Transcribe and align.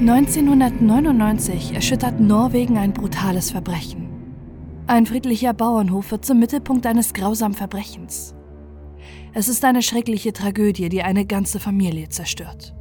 1999 0.00 1.74
erschüttert 1.74 2.20
Norwegen 2.20 2.78
ein 2.78 2.92
brutales 2.92 3.50
Verbrechen. 3.50 4.08
Ein 4.86 5.06
friedlicher 5.06 5.52
Bauernhof 5.52 6.12
wird 6.12 6.24
zum 6.24 6.38
Mittelpunkt 6.38 6.86
eines 6.86 7.12
grausamen 7.12 7.56
Verbrechens. 7.56 8.32
Es 9.34 9.48
ist 9.48 9.64
eine 9.64 9.82
schreckliche 9.82 10.32
Tragödie, 10.32 10.88
die 10.88 11.02
eine 11.02 11.26
ganze 11.26 11.58
Familie 11.58 12.08
zerstört. 12.10 12.76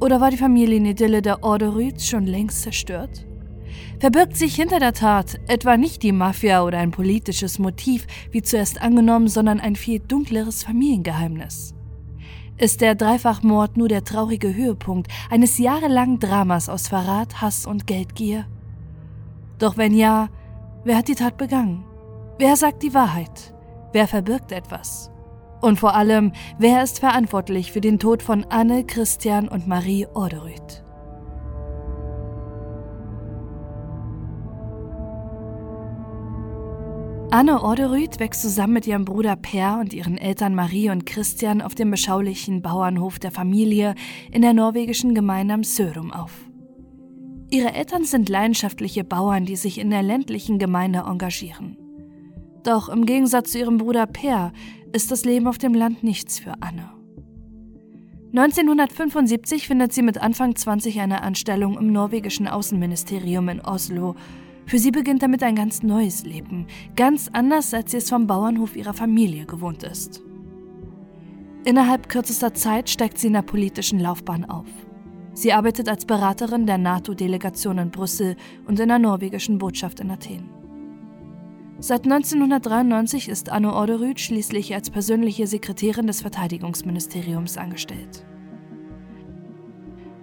Oder 0.00 0.20
war 0.20 0.32
die 0.32 0.36
Familienidylle 0.36 1.22
der 1.22 1.44
Orderüds 1.44 2.08
schon 2.08 2.26
längst 2.26 2.62
zerstört? 2.62 3.24
Verbirgt 4.00 4.36
sich 4.36 4.56
hinter 4.56 4.80
der 4.80 4.94
Tat 4.94 5.38
etwa 5.46 5.76
nicht 5.76 6.02
die 6.02 6.10
Mafia 6.10 6.64
oder 6.64 6.78
ein 6.78 6.90
politisches 6.90 7.60
Motiv, 7.60 8.08
wie 8.32 8.42
zuerst 8.42 8.82
angenommen, 8.82 9.28
sondern 9.28 9.60
ein 9.60 9.76
viel 9.76 10.00
dunkleres 10.00 10.64
Familiengeheimnis? 10.64 11.72
Ist 12.60 12.82
der 12.82 12.94
Dreifachmord 12.94 13.78
nur 13.78 13.88
der 13.88 14.04
traurige 14.04 14.54
Höhepunkt 14.54 15.10
eines 15.30 15.56
jahrelangen 15.56 16.18
Dramas 16.18 16.68
aus 16.68 16.88
Verrat, 16.88 17.40
Hass 17.40 17.64
und 17.64 17.86
Geldgier? 17.86 18.44
Doch 19.58 19.78
wenn 19.78 19.94
ja, 19.94 20.28
wer 20.84 20.98
hat 20.98 21.08
die 21.08 21.14
Tat 21.14 21.38
begangen? 21.38 21.86
Wer 22.36 22.56
sagt 22.56 22.82
die 22.82 22.92
Wahrheit? 22.92 23.54
Wer 23.94 24.06
verbirgt 24.06 24.52
etwas? 24.52 25.10
Und 25.62 25.80
vor 25.80 25.94
allem, 25.94 26.32
wer 26.58 26.82
ist 26.82 26.98
verantwortlich 26.98 27.72
für 27.72 27.80
den 27.80 27.98
Tod 27.98 28.22
von 28.22 28.44
Anne, 28.50 28.84
Christian 28.84 29.48
und 29.48 29.66
Marie 29.66 30.06
Orderud? 30.12 30.84
Anne 37.32 37.62
Orderud 37.62 38.18
wächst 38.18 38.42
zusammen 38.42 38.72
mit 38.72 38.88
ihrem 38.88 39.04
Bruder 39.04 39.36
Per 39.36 39.78
und 39.78 39.94
ihren 39.94 40.18
Eltern 40.18 40.52
Marie 40.56 40.90
und 40.90 41.06
Christian 41.06 41.62
auf 41.62 41.76
dem 41.76 41.88
beschaulichen 41.88 42.60
Bauernhof 42.60 43.20
der 43.20 43.30
Familie 43.30 43.94
in 44.32 44.42
der 44.42 44.52
norwegischen 44.52 45.14
Gemeinde 45.14 45.54
am 45.54 45.62
Sörum 45.62 46.12
auf. 46.12 46.32
Ihre 47.48 47.72
Eltern 47.72 48.02
sind 48.02 48.28
leidenschaftliche 48.28 49.04
Bauern, 49.04 49.44
die 49.44 49.54
sich 49.54 49.78
in 49.78 49.90
der 49.90 50.02
ländlichen 50.02 50.58
Gemeinde 50.58 51.04
engagieren. 51.06 51.76
Doch 52.64 52.88
im 52.88 53.06
Gegensatz 53.06 53.52
zu 53.52 53.60
ihrem 53.60 53.78
Bruder 53.78 54.06
Per 54.06 54.52
ist 54.92 55.12
das 55.12 55.24
Leben 55.24 55.46
auf 55.46 55.58
dem 55.58 55.72
Land 55.72 56.02
nichts 56.02 56.40
für 56.40 56.54
Anne. 56.60 56.90
1975 58.32 59.68
findet 59.68 59.92
sie 59.92 60.02
mit 60.02 60.18
Anfang 60.18 60.56
20 60.56 61.00
eine 61.00 61.22
Anstellung 61.22 61.78
im 61.78 61.92
norwegischen 61.92 62.48
Außenministerium 62.48 63.48
in 63.48 63.60
Oslo 63.60 64.16
für 64.70 64.78
sie 64.78 64.92
beginnt 64.92 65.24
damit 65.24 65.42
ein 65.42 65.56
ganz 65.56 65.82
neues 65.82 66.24
Leben, 66.24 66.68
ganz 66.94 67.28
anders, 67.32 67.74
als 67.74 67.90
sie 67.90 67.96
es 67.96 68.08
vom 68.08 68.28
Bauernhof 68.28 68.76
ihrer 68.76 68.94
Familie 68.94 69.44
gewohnt 69.44 69.82
ist. 69.82 70.22
Innerhalb 71.64 72.08
kürzester 72.08 72.54
Zeit 72.54 72.88
steigt 72.88 73.18
sie 73.18 73.26
in 73.26 73.32
der 73.32 73.42
politischen 73.42 73.98
Laufbahn 73.98 74.44
auf. 74.44 74.68
Sie 75.32 75.52
arbeitet 75.52 75.88
als 75.88 76.04
Beraterin 76.04 76.66
der 76.66 76.78
NATO-Delegation 76.78 77.78
in 77.78 77.90
Brüssel 77.90 78.36
und 78.68 78.78
in 78.78 78.86
der 78.86 79.00
norwegischen 79.00 79.58
Botschaft 79.58 79.98
in 79.98 80.12
Athen. 80.12 80.48
Seit 81.80 82.04
1993 82.04 83.28
ist 83.28 83.50
Anne 83.50 83.74
Orderud 83.74 84.20
schließlich 84.20 84.72
als 84.72 84.88
persönliche 84.88 85.48
Sekretärin 85.48 86.06
des 86.06 86.20
Verteidigungsministeriums 86.20 87.56
angestellt. 87.56 88.24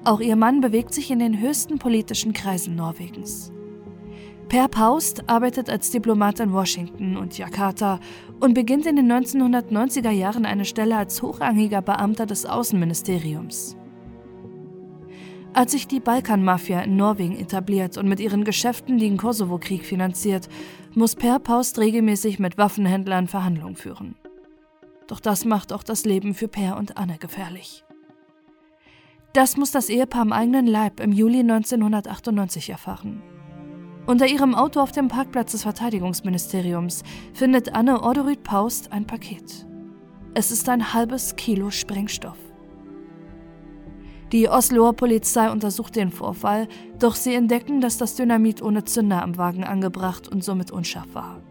Auch 0.06 0.22
ihr 0.22 0.38
Mann 0.38 0.62
bewegt 0.62 0.94
sich 0.94 1.12
in 1.12 1.20
den 1.20 1.42
höchsten 1.42 1.80
politischen 1.80 2.32
Kreisen 2.32 2.78
Norwegens. 2.78 3.52
Per 4.50 4.70
Paust 4.70 5.30
arbeitet 5.30 5.70
als 5.70 5.92
Diplomat 5.92 6.40
in 6.40 6.54
Washington 6.54 7.18
und 7.18 7.38
Jakarta 7.38 8.00
und 8.40 8.54
beginnt 8.54 8.86
in 8.86 8.96
den 8.96 9.12
1990er 9.12 10.12
Jahren 10.12 10.46
eine 10.46 10.64
Stelle 10.64 10.96
als 10.96 11.22
hochrangiger 11.22 11.82
Beamter 11.82 12.26
des 12.26 12.46
Außenministeriums. 12.46 13.76
Als 15.54 15.74
sich 15.74 15.88
die 15.88 16.00
Balkanmafia 16.00 16.82
in 16.82 16.96
Norwegen 16.96 17.38
etabliert 17.38 17.98
und 17.98 18.08
mit 18.08 18.22
ihren 18.22 18.46
Geschäften 18.46 18.98
den 19.00 19.18
Kosovo-Krieg 19.18 19.86
finanziert, 19.86 20.48
muss 20.94 21.16
Per 21.16 21.40
Paust 21.40 21.78
regelmäßig 21.78 22.40
mit 22.40 22.58
Waffenhändlern 22.58 23.28
Verhandlungen 23.28 23.76
führen. 23.76 24.16
Doch 25.08 25.20
das 25.20 25.44
macht 25.44 25.74
auch 25.74 25.84
das 25.84 26.06
Leben 26.06 26.34
für 26.34 26.48
Per 26.48 26.78
und 26.78 26.96
Anne 26.96 27.18
gefährlich. 27.18 27.84
Das 29.34 29.58
muss 29.58 29.72
das 29.72 29.90
Ehepaar 29.90 30.22
am 30.22 30.32
eigenen 30.32 30.68
Leib 30.68 31.02
im 31.02 31.12
Juli 31.12 31.40
1998 31.40 32.70
erfahren. 32.70 33.22
Unter 34.08 34.26
ihrem 34.26 34.56
Auto 34.56 34.80
auf 34.80 34.94
dem 34.94 35.10
Parkplatz 35.10 35.52
des 35.52 35.64
Verteidigungsministeriums 35.64 37.04
findet 37.34 37.76
Anne 37.76 38.02
Orderud 38.02 38.42
Paust 38.42 38.94
ein 38.94 39.06
Paket. 39.06 39.68
Es 40.34 40.50
ist 40.50 40.70
ein 40.70 40.94
halbes 40.94 41.36
Kilo 41.36 41.72
Sprengstoff. 41.72 42.38
Die 44.32 44.48
Osloer 44.48 44.94
Polizei 44.94 45.52
untersucht 45.52 45.98
den 45.98 46.10
Vorfall, 46.10 46.70
doch 47.00 47.16
sie 47.16 47.34
entdecken, 47.34 47.82
dass 47.82 47.98
das 47.98 48.16
Dynamit 48.16 48.62
ohne 48.62 48.86
Zünder 48.86 49.22
am 49.22 49.38
Wagen 49.38 49.66
angebracht 49.66 50.30
und 50.30 50.42
somit 50.42 50.72
unscharf 50.72 51.14
war. 51.14 51.42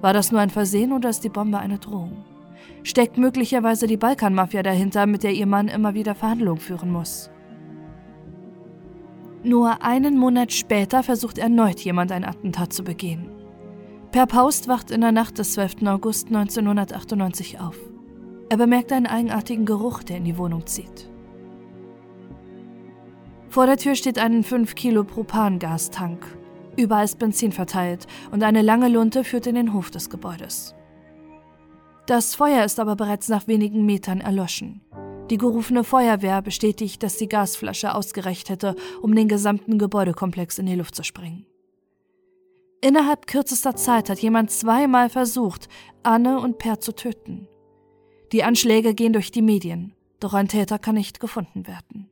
War 0.00 0.12
das 0.12 0.30
nur 0.30 0.40
ein 0.40 0.50
Versehen 0.50 0.92
oder 0.92 1.10
ist 1.10 1.24
die 1.24 1.28
Bombe 1.28 1.58
eine 1.58 1.80
Drohung? 1.80 2.24
Steckt 2.84 3.18
möglicherweise 3.18 3.88
die 3.88 3.96
Balkanmafia 3.96 4.62
dahinter, 4.62 5.06
mit 5.06 5.24
der 5.24 5.32
ihr 5.32 5.46
Mann 5.46 5.66
immer 5.66 5.94
wieder 5.94 6.14
Verhandlungen 6.14 6.60
führen 6.60 6.92
muss? 6.92 7.30
Nur 9.44 9.82
einen 9.82 10.16
Monat 10.16 10.52
später 10.52 11.02
versucht 11.02 11.36
erneut 11.36 11.78
jemand 11.80 12.10
ein 12.12 12.24
Attentat 12.24 12.72
zu 12.72 12.82
begehen. 12.82 13.28
Per 14.10 14.26
Paust 14.26 14.68
wacht 14.68 14.90
in 14.90 15.02
der 15.02 15.12
Nacht 15.12 15.38
des 15.38 15.52
12. 15.52 15.82
August 15.86 16.28
1998 16.28 17.60
auf. 17.60 17.76
Er 18.48 18.56
bemerkt 18.56 18.90
einen 18.90 19.06
eigenartigen 19.06 19.66
Geruch, 19.66 20.02
der 20.02 20.16
in 20.16 20.24
die 20.24 20.38
Wohnung 20.38 20.66
zieht. 20.66 21.10
Vor 23.50 23.66
der 23.66 23.76
Tür 23.76 23.94
steht 23.94 24.18
ein 24.18 24.42
5 24.42 24.74
Kilo 24.74 25.04
Propangastank. 25.04 26.24
Überall 26.78 27.04
ist 27.04 27.18
Benzin 27.18 27.52
verteilt 27.52 28.06
und 28.30 28.42
eine 28.42 28.62
lange 28.62 28.88
Lunte 28.88 29.24
führt 29.24 29.46
in 29.46 29.56
den 29.56 29.74
Hof 29.74 29.90
des 29.90 30.08
Gebäudes. 30.08 30.74
Das 32.06 32.34
Feuer 32.34 32.64
ist 32.64 32.80
aber 32.80 32.96
bereits 32.96 33.28
nach 33.28 33.46
wenigen 33.46 33.84
Metern 33.84 34.20
erloschen. 34.20 34.80
Die 35.34 35.38
gerufene 35.38 35.82
Feuerwehr 35.82 36.42
bestätigt, 36.42 37.02
dass 37.02 37.16
die 37.16 37.26
Gasflasche 37.26 37.92
ausgereicht 37.92 38.50
hätte, 38.50 38.76
um 39.02 39.16
den 39.16 39.26
gesamten 39.26 39.80
Gebäudekomplex 39.80 40.60
in 40.60 40.66
die 40.66 40.76
Luft 40.76 40.94
zu 40.94 41.02
sprengen. 41.02 41.44
Innerhalb 42.80 43.26
kürzester 43.26 43.74
Zeit 43.74 44.08
hat 44.08 44.20
jemand 44.20 44.52
zweimal 44.52 45.10
versucht, 45.10 45.68
Anne 46.04 46.38
und 46.38 46.58
Per 46.58 46.78
zu 46.78 46.92
töten. 46.94 47.48
Die 48.30 48.44
Anschläge 48.44 48.94
gehen 48.94 49.12
durch 49.12 49.32
die 49.32 49.42
Medien, 49.42 49.92
doch 50.20 50.34
ein 50.34 50.46
Täter 50.46 50.78
kann 50.78 50.94
nicht 50.94 51.18
gefunden 51.18 51.66
werden. 51.66 52.08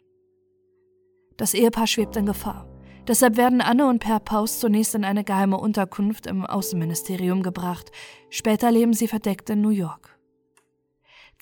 Das 1.37 1.55
Ehepaar 1.55 1.87
schwebt 1.87 2.17
in 2.17 2.27
Gefahr. 2.27 2.67
Deshalb 3.07 3.37
werden 3.37 3.61
Anne 3.61 3.87
und 3.87 4.01
Per 4.01 4.19
Paus 4.19 4.59
zunächst 4.59 4.97
in 4.97 5.05
eine 5.05 5.23
geheime 5.23 5.59
Unterkunft 5.59 6.27
im 6.27 6.45
Außenministerium 6.45 7.45
gebracht. 7.45 7.93
Später 8.31 8.73
leben 8.73 8.95
sie 8.95 9.07
verdeckt 9.07 9.49
in 9.49 9.61
New 9.61 9.69
York. 9.69 10.12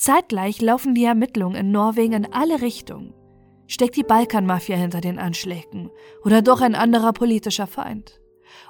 Zeitgleich 0.01 0.63
laufen 0.63 0.95
die 0.95 1.05
Ermittlungen 1.05 1.57
in 1.57 1.73
Norwegen 1.73 2.15
in 2.15 2.33
alle 2.33 2.63
Richtungen. 2.63 3.13
Steckt 3.67 3.97
die 3.97 4.03
Balkanmafia 4.03 4.75
hinter 4.75 5.03
den 5.03 5.19
Anschlägen 5.19 5.91
oder 6.25 6.41
doch 6.41 6.63
ein 6.63 6.75
anderer 6.75 7.13
politischer 7.13 7.67
Feind? 7.67 8.19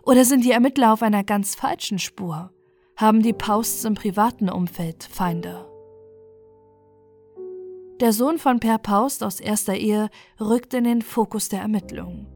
Oder 0.03 0.25
sind 0.25 0.45
die 0.45 0.51
Ermittler 0.51 0.93
auf 0.93 1.03
einer 1.03 1.23
ganz 1.23 1.55
falschen 1.55 2.01
Spur? 2.01 2.53
Haben 2.97 3.23
die 3.23 3.33
Pausts 3.33 3.85
im 3.85 3.95
privaten 3.95 4.51
Umfeld 4.51 5.05
Feinde? 5.05 5.71
Der 8.01 8.13
Sohn 8.13 8.39
von 8.39 8.59
Per 8.59 8.79
Paust 8.79 9.23
aus 9.23 9.39
erster 9.39 9.77
Ehe 9.77 10.11
rückt 10.41 10.75
in 10.75 10.83
den 10.83 11.01
Fokus 11.01 11.49
der 11.49 11.61
Ermittlungen. 11.61 12.27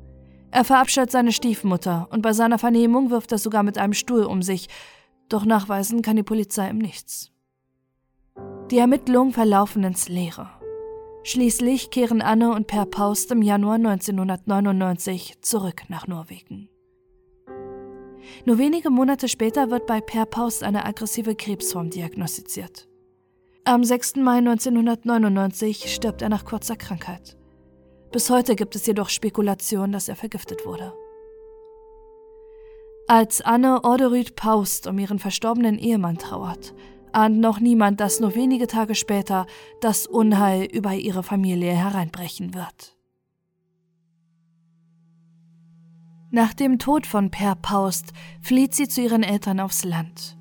Er 0.52 0.62
verabscheut 0.62 1.10
seine 1.10 1.32
Stiefmutter 1.32 2.06
und 2.12 2.22
bei 2.22 2.32
seiner 2.32 2.60
Vernehmung 2.60 3.10
wirft 3.10 3.32
er 3.32 3.38
sogar 3.38 3.64
mit 3.64 3.76
einem 3.76 3.94
Stuhl 3.94 4.22
um 4.22 4.40
sich, 4.40 4.68
doch 5.28 5.44
nachweisen 5.44 6.00
kann 6.00 6.14
die 6.14 6.22
Polizei 6.22 6.70
ihm 6.70 6.78
nichts. 6.78 7.33
Die 8.70 8.78
Ermittlungen 8.78 9.32
verlaufen 9.32 9.84
ins 9.84 10.08
Leere. 10.08 10.48
Schließlich 11.22 11.90
kehren 11.90 12.22
Anne 12.22 12.52
und 12.52 12.66
Per 12.66 12.86
Paust 12.86 13.30
im 13.30 13.42
Januar 13.42 13.74
1999 13.74 15.34
zurück 15.42 15.82
nach 15.88 16.06
Norwegen. 16.06 16.70
Nur 18.46 18.56
wenige 18.56 18.88
Monate 18.88 19.28
später 19.28 19.70
wird 19.70 19.86
bei 19.86 20.00
Per 20.00 20.24
Paust 20.24 20.62
eine 20.62 20.86
aggressive 20.86 21.34
Krebsform 21.34 21.90
diagnostiziert. 21.90 22.88
Am 23.64 23.84
6. 23.84 24.16
Mai 24.16 24.38
1999 24.38 25.92
stirbt 25.92 26.22
er 26.22 26.30
nach 26.30 26.46
kurzer 26.46 26.76
Krankheit. 26.76 27.36
Bis 28.12 28.30
heute 28.30 28.56
gibt 28.56 28.76
es 28.76 28.86
jedoch 28.86 29.10
Spekulationen, 29.10 29.92
dass 29.92 30.08
er 30.08 30.16
vergiftet 30.16 30.64
wurde. 30.64 30.94
Als 33.08 33.42
Anne 33.42 33.84
Orderud 33.84 34.36
Paust 34.36 34.86
um 34.86 34.98
ihren 34.98 35.18
verstorbenen 35.18 35.78
Ehemann 35.78 36.16
trauert, 36.16 36.74
ahnt 37.14 37.38
noch 37.38 37.60
niemand, 37.60 38.00
dass 38.00 38.20
nur 38.20 38.34
wenige 38.34 38.66
Tage 38.66 38.94
später 38.94 39.46
das 39.80 40.06
Unheil 40.06 40.64
über 40.64 40.94
ihre 40.94 41.22
Familie 41.22 41.72
hereinbrechen 41.72 42.54
wird. 42.54 42.96
Nach 46.30 46.52
dem 46.52 46.80
Tod 46.80 47.06
von 47.06 47.30
Per 47.30 47.54
Paust 47.54 48.12
flieht 48.40 48.74
sie 48.74 48.88
zu 48.88 49.00
ihren 49.02 49.22
Eltern 49.22 49.60
aufs 49.60 49.84
Land. 49.84 50.36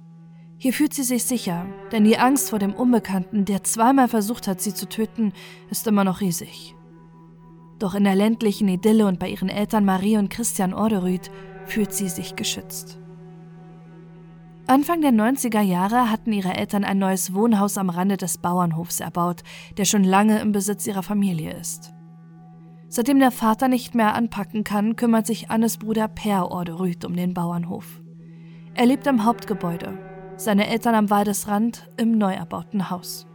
Hier 0.58 0.74
fühlt 0.74 0.94
sie 0.94 1.04
sich 1.04 1.24
sicher, 1.26 1.68
denn 1.92 2.04
die 2.04 2.18
Angst 2.18 2.50
vor 2.50 2.58
dem 2.58 2.74
Unbekannten, 2.74 3.46
der 3.46 3.64
zweimal 3.64 4.08
versucht 4.08 4.48
hat, 4.48 4.62
sie 4.62 4.74
zu 4.74 4.88
töten, 4.90 5.34
ist 5.70 5.86
immer 5.86 6.04
noch 6.04 6.22
riesig. 6.22 6.74
Doch 7.80 7.96
in 7.96 8.06
der 8.06 8.16
ländlichen 8.16 8.70
Idylle 8.70 9.06
und 9.06 9.20
bei 9.20 9.30
ihren 9.30 9.50
Eltern 9.50 9.86
Marie 9.86 10.18
und 10.18 10.30
Christian 10.30 10.74
Orderüth 10.74 11.30
fühlt 11.66 11.94
sie 11.94 12.10
sich 12.10 12.36
geschützt. 12.36 12.98
Anfang 14.74 15.02
der 15.02 15.12
90er 15.12 15.62
Jahre 15.62 16.10
hatten 16.10 16.34
ihre 16.34 16.56
Eltern 16.56 16.84
ein 16.84 16.98
neues 16.98 17.36
Wohnhaus 17.36 17.78
am 17.78 17.92
Rande 17.92 18.18
des 18.18 18.40
Bauernhofs 18.40 19.02
erbaut, 19.02 19.44
der 19.78 19.86
schon 19.86 20.04
lange 20.04 20.40
im 20.40 20.52
Besitz 20.52 20.88
ihrer 20.88 21.04
Familie 21.04 21.54
ist. 21.54 21.94
Seitdem 22.88 23.20
der 23.20 23.30
Vater 23.30 23.68
nicht 23.68 23.94
mehr 23.94 24.16
anpacken 24.16 24.64
kann, 24.64 24.96
kümmert 24.96 25.28
sich 25.28 25.52
Annes 25.52 25.78
Bruder 25.78 26.08
Per 26.08 26.50
Orderüth 26.50 27.06
um 27.06 27.16
den 27.16 27.36
Bauernhof. 27.36 28.02
Er 28.74 28.88
lebt 28.88 29.06
im 29.06 29.26
Hauptgebäude, 29.26 29.96
seine 30.38 30.66
Eltern 30.66 30.96
am 30.96 31.12
Waldesrand 31.12 31.88
im 31.98 32.18
neu 32.18 32.34
erbauten 32.34 32.90
Haus. 32.90 33.28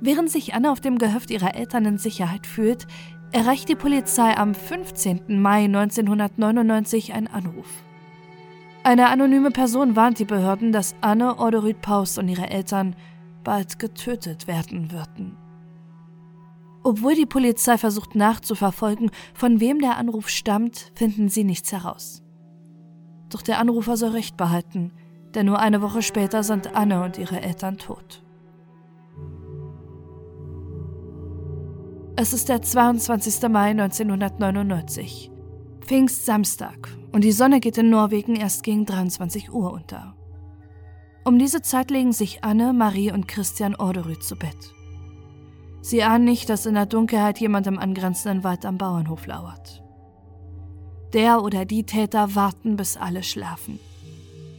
Während 0.00 0.28
sich 0.28 0.54
Anne 0.54 0.72
auf 0.72 0.80
dem 0.80 0.98
Gehöft 0.98 1.30
ihrer 1.30 1.54
Eltern 1.54 1.84
in 1.84 1.98
Sicherheit 1.98 2.48
fühlt, 2.48 2.88
erreicht 3.30 3.68
die 3.68 3.76
Polizei 3.76 4.36
am 4.36 4.56
15. 4.56 5.40
Mai 5.40 5.66
1999 5.66 7.14
einen 7.14 7.28
Anruf. 7.28 7.84
Eine 8.84 9.10
anonyme 9.10 9.52
Person 9.52 9.94
warnt 9.94 10.18
die 10.18 10.24
Behörden, 10.24 10.72
dass 10.72 10.96
Anne 11.00 11.38
Orderud 11.38 11.80
Paus 11.80 12.18
und 12.18 12.28
ihre 12.28 12.50
Eltern 12.50 12.96
bald 13.44 13.78
getötet 13.78 14.48
werden 14.48 14.90
würden. 14.90 15.36
Obwohl 16.82 17.14
die 17.14 17.26
Polizei 17.26 17.78
versucht 17.78 18.16
nachzuverfolgen, 18.16 19.12
von 19.34 19.60
wem 19.60 19.78
der 19.78 19.98
Anruf 19.98 20.28
stammt, 20.28 20.90
finden 20.96 21.28
sie 21.28 21.44
nichts 21.44 21.70
heraus. 21.70 22.22
Doch 23.30 23.42
der 23.42 23.60
Anrufer 23.60 23.96
soll 23.96 24.10
Recht 24.10 24.36
behalten, 24.36 24.92
denn 25.34 25.46
nur 25.46 25.60
eine 25.60 25.80
Woche 25.80 26.02
später 26.02 26.42
sind 26.42 26.74
Anne 26.74 27.04
und 27.04 27.18
ihre 27.18 27.40
Eltern 27.40 27.78
tot. 27.78 28.22
Es 32.16 32.32
ist 32.32 32.48
der 32.48 32.62
22. 32.62 33.48
Mai 33.48 33.70
1999, 33.70 35.31
Pfingstsamstag, 35.84 36.88
und 37.12 37.24
die 37.24 37.32
Sonne 37.32 37.60
geht 37.60 37.76
in 37.76 37.90
Norwegen 37.90 38.36
erst 38.36 38.62
gegen 38.62 38.86
23 38.86 39.52
Uhr 39.52 39.72
unter. 39.72 40.14
Um 41.24 41.38
diese 41.38 41.62
Zeit 41.62 41.90
legen 41.90 42.12
sich 42.12 42.42
Anne, 42.42 42.72
Marie 42.72 43.12
und 43.12 43.28
Christian 43.28 43.74
Orderud 43.74 44.22
zu 44.22 44.36
Bett. 44.36 44.74
Sie 45.80 46.02
ahnen 46.02 46.24
nicht, 46.24 46.48
dass 46.48 46.66
in 46.66 46.74
der 46.74 46.86
Dunkelheit 46.86 47.40
jemand 47.40 47.66
im 47.66 47.78
angrenzenden 47.78 48.44
Wald 48.44 48.64
am 48.64 48.78
Bauernhof 48.78 49.26
lauert. 49.26 49.82
Der 51.12 51.42
oder 51.42 51.64
die 51.64 51.84
Täter 51.84 52.34
warten, 52.34 52.76
bis 52.76 52.96
alle 52.96 53.22
schlafen. 53.22 53.78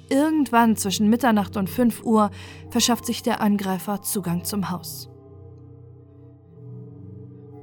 Irgendwann 0.09 0.75
zwischen 0.75 1.09
Mitternacht 1.09 1.57
und 1.57 1.69
5 1.69 2.03
Uhr 2.03 2.29
verschafft 2.69 3.05
sich 3.05 3.23
der 3.23 3.41
Angreifer 3.41 4.01
Zugang 4.01 4.43
zum 4.43 4.69
Haus. 4.69 5.09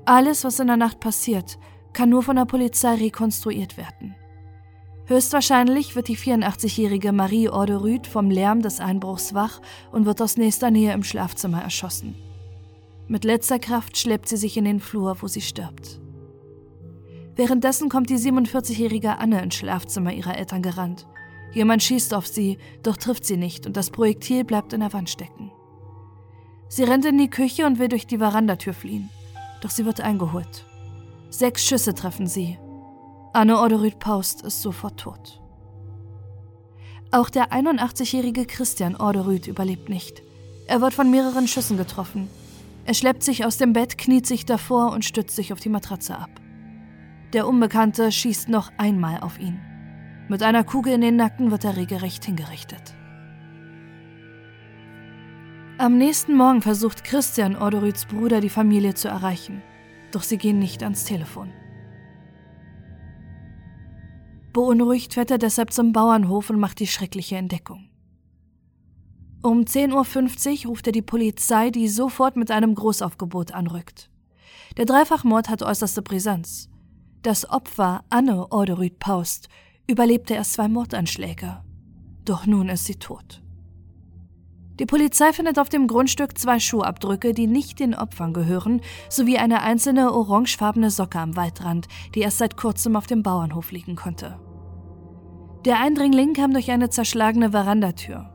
Alles, 0.07 0.43
was 0.45 0.59
in 0.59 0.67
der 0.67 0.79
Nacht 0.79 0.99
passiert, 0.99 1.59
kann 1.93 2.11
nur 2.11 2.23
von 2.23 2.37
der 2.37 2.45
Polizei 2.45 2.95
rekonstruiert 2.95 3.77
werden. 3.77 4.15
Höchstwahrscheinlich 5.07 5.97
wird 5.97 6.07
die 6.07 6.17
84-jährige 6.17 7.11
Marie 7.11 7.49
Orderüth 7.49 8.07
vom 8.07 8.31
Lärm 8.31 8.63
des 8.63 8.79
Einbruchs 8.79 9.35
wach 9.35 9.61
und 9.91 10.07
wird 10.07 10.23
aus 10.23 10.37
nächster 10.37 10.71
Nähe 10.71 10.93
im 10.93 11.03
Schlafzimmer 11.03 11.61
erschossen. 11.61 12.15
Mit 13.09 13.25
letzter 13.25 13.59
Kraft 13.59 13.99
schleppt 13.99 14.29
sie 14.29 14.37
sich 14.37 14.57
in 14.57 14.65
den 14.65 14.79
Flur, 14.79 15.17
wo 15.21 15.27
sie 15.27 15.41
stirbt. 15.41 16.01
Währenddessen 17.35 17.89
kommt 17.89 18.09
die 18.09 18.19
47-jährige 18.19 19.19
Anne 19.19 19.43
ins 19.43 19.57
Schlafzimmer 19.57 20.13
ihrer 20.13 20.39
Eltern 20.39 20.63
gerannt. 20.63 21.09
Jemand 21.53 21.83
schießt 21.83 22.15
auf 22.15 22.29
sie, 22.29 22.59
doch 22.85 22.97
trifft 22.97 23.25
sie 23.25 23.37
nicht 23.37 23.67
und 23.67 23.77
das 23.77 23.91
Projektil 23.91 24.45
bleibt 24.45 24.73
in 24.73 24.81
der 24.81 24.93
Wand 24.93 25.11
stecken. 25.11 25.51
Sie 26.69 26.85
rennt 26.85 27.05
in 27.05 27.19
die 27.19 27.31
Küche 27.31 27.67
und 27.67 27.81
will 27.81 27.89
durch 27.89 28.07
die 28.07 28.19
Verandatür 28.19 28.75
fliehen, 28.75 29.11
doch 29.61 29.71
sie 29.71 29.85
wird 29.85 30.01
eingeholt. 30.01 30.70
Sechs 31.31 31.65
Schüsse 31.65 31.95
treffen 31.95 32.27
sie, 32.27 32.59
Anne 33.33 33.59
Orderud 33.59 34.01
Paust 34.01 34.43
ist 34.43 34.61
sofort 34.61 34.99
tot. 34.99 35.41
Auch 37.13 37.31
der 37.31 37.53
81-jährige 37.53 38.45
Christian 38.47 38.97
Orderud 38.97 39.47
überlebt 39.47 39.89
nicht. 39.89 40.23
Er 40.67 40.81
wird 40.81 40.93
von 40.93 41.11
mehreren 41.11 41.47
Schüssen 41.47 41.77
getroffen. 41.77 42.29
Er 42.85 42.95
schleppt 42.95 43.23
sich 43.23 43.45
aus 43.45 43.57
dem 43.57 43.73
Bett, 43.73 43.97
kniet 43.97 44.27
sich 44.27 44.45
davor 44.45 44.91
und 44.91 45.05
stützt 45.05 45.37
sich 45.37 45.53
auf 45.53 45.61
die 45.61 45.69
Matratze 45.69 46.19
ab. 46.19 46.31
Der 47.33 47.47
Unbekannte 47.47 48.11
schießt 48.11 48.49
noch 48.49 48.73
einmal 48.77 49.21
auf 49.21 49.39
ihn. 49.39 49.61
Mit 50.29 50.43
einer 50.43 50.65
Kugel 50.65 50.95
in 50.95 51.01
den 51.01 51.17
Nacken 51.17 51.53
wird 51.53 51.65
er 51.65 51.77
regelrecht 51.77 52.25
hingerichtet. 52.25 52.95
Am 55.79 55.97
nächsten 55.97 56.37
Morgen 56.37 56.61
versucht 56.61 57.05
Christian 57.05 57.57
Orderuds 57.57 58.07
Bruder 58.07 58.41
die 58.41 58.49
Familie 58.49 58.95
zu 58.95 59.07
erreichen, 59.07 59.63
doch 60.13 60.23
sie 60.23 60.39
gehen 60.39 60.59
nicht 60.59 60.83
ans 60.83 61.05
Telefon. 61.05 61.53
Beunruhigt 64.53 65.15
fährt 65.15 65.31
er 65.31 65.39
deshalb 65.39 65.73
zum 65.73 65.93
Bauernhof 65.93 66.51
und 66.51 66.59
macht 66.59 66.81
die 66.81 66.87
schreckliche 66.87 67.37
Entdeckung. 67.37 67.89
Um 69.43 69.61
10.50 69.61 70.65
Uhr 70.65 70.71
ruft 70.71 70.87
er 70.87 70.93
die 70.93 71.03
Polizei, 71.03 71.71
die 71.71 71.89
sofort 71.89 72.37
mit 72.37 72.51
einem 72.51 72.75
Großaufgebot 72.75 73.53
anrückt. 73.53 74.11
Der 74.77 74.85
Dreifachmord 74.85 75.49
hat 75.49 75.63
äußerste 75.63 76.03
Brisanz. 76.03 76.69
Das 77.23 77.49
Opfer, 77.49 78.05
Anne 78.11 78.51
Orderud 78.53 78.99
Paust, 78.99 79.49
überlebte 79.87 80.35
erst 80.35 80.55
zwei 80.55 80.69
Mordanschläge. 80.69 81.63
Doch 82.25 82.47
nun 82.47 82.69
ist 82.69 82.85
sie 82.85 82.97
tot. 82.97 83.43
Die 84.81 84.87
Polizei 84.87 85.35
findet 85.35 85.59
auf 85.59 85.69
dem 85.69 85.87
Grundstück 85.87 86.39
zwei 86.39 86.59
Schuhabdrücke, 86.59 87.35
die 87.35 87.47
nicht 87.47 87.81
den 87.81 87.95
Opfern 87.95 88.33
gehören, 88.33 88.81
sowie 89.11 89.37
eine 89.37 89.61
einzelne 89.61 90.11
orangefarbene 90.11 90.91
Socke 90.91 91.19
am 91.19 91.37
Waldrand, 91.37 91.87
die 92.15 92.21
erst 92.21 92.39
seit 92.39 92.57
kurzem 92.57 92.97
auf 92.97 93.07
dem 93.07 93.23
Bauernhof 93.23 93.73
liegen 93.73 93.95
konnte. 93.95 94.41
Der 95.67 95.79
Eindringling 95.81 96.33
kam 96.33 96.55
durch 96.55 96.71
eine 96.71 96.89
zerschlagene 96.89 97.51
Verandatür. 97.51 98.31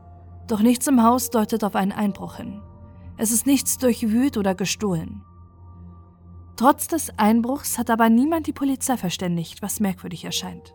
Doch 0.46 0.60
nichts 0.60 0.86
im 0.86 1.02
Haus 1.02 1.30
deutet 1.30 1.64
auf 1.64 1.74
einen 1.74 1.90
Einbruch 1.90 2.36
hin. 2.36 2.62
Es 3.16 3.32
ist 3.32 3.48
nichts 3.48 3.78
durchwühlt 3.78 4.36
oder 4.36 4.54
gestohlen. 4.54 5.24
Trotz 6.54 6.86
des 6.86 7.10
Einbruchs 7.18 7.76
hat 7.76 7.90
aber 7.90 8.08
niemand 8.08 8.46
die 8.46 8.52
Polizei 8.52 8.96
verständigt, 8.96 9.62
was 9.62 9.80
merkwürdig 9.80 10.24
erscheint. 10.24 10.74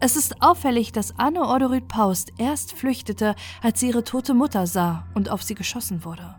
Es 0.00 0.16
ist 0.16 0.42
auffällig, 0.42 0.92
dass 0.92 1.18
Anne 1.18 1.42
Orderud 1.42 1.88
Paust 1.88 2.32
erst 2.38 2.72
flüchtete, 2.72 3.34
als 3.62 3.80
sie 3.80 3.88
ihre 3.88 4.04
tote 4.04 4.34
Mutter 4.34 4.66
sah 4.66 5.06
und 5.14 5.30
auf 5.30 5.42
sie 5.42 5.54
geschossen 5.54 6.04
wurde. 6.04 6.36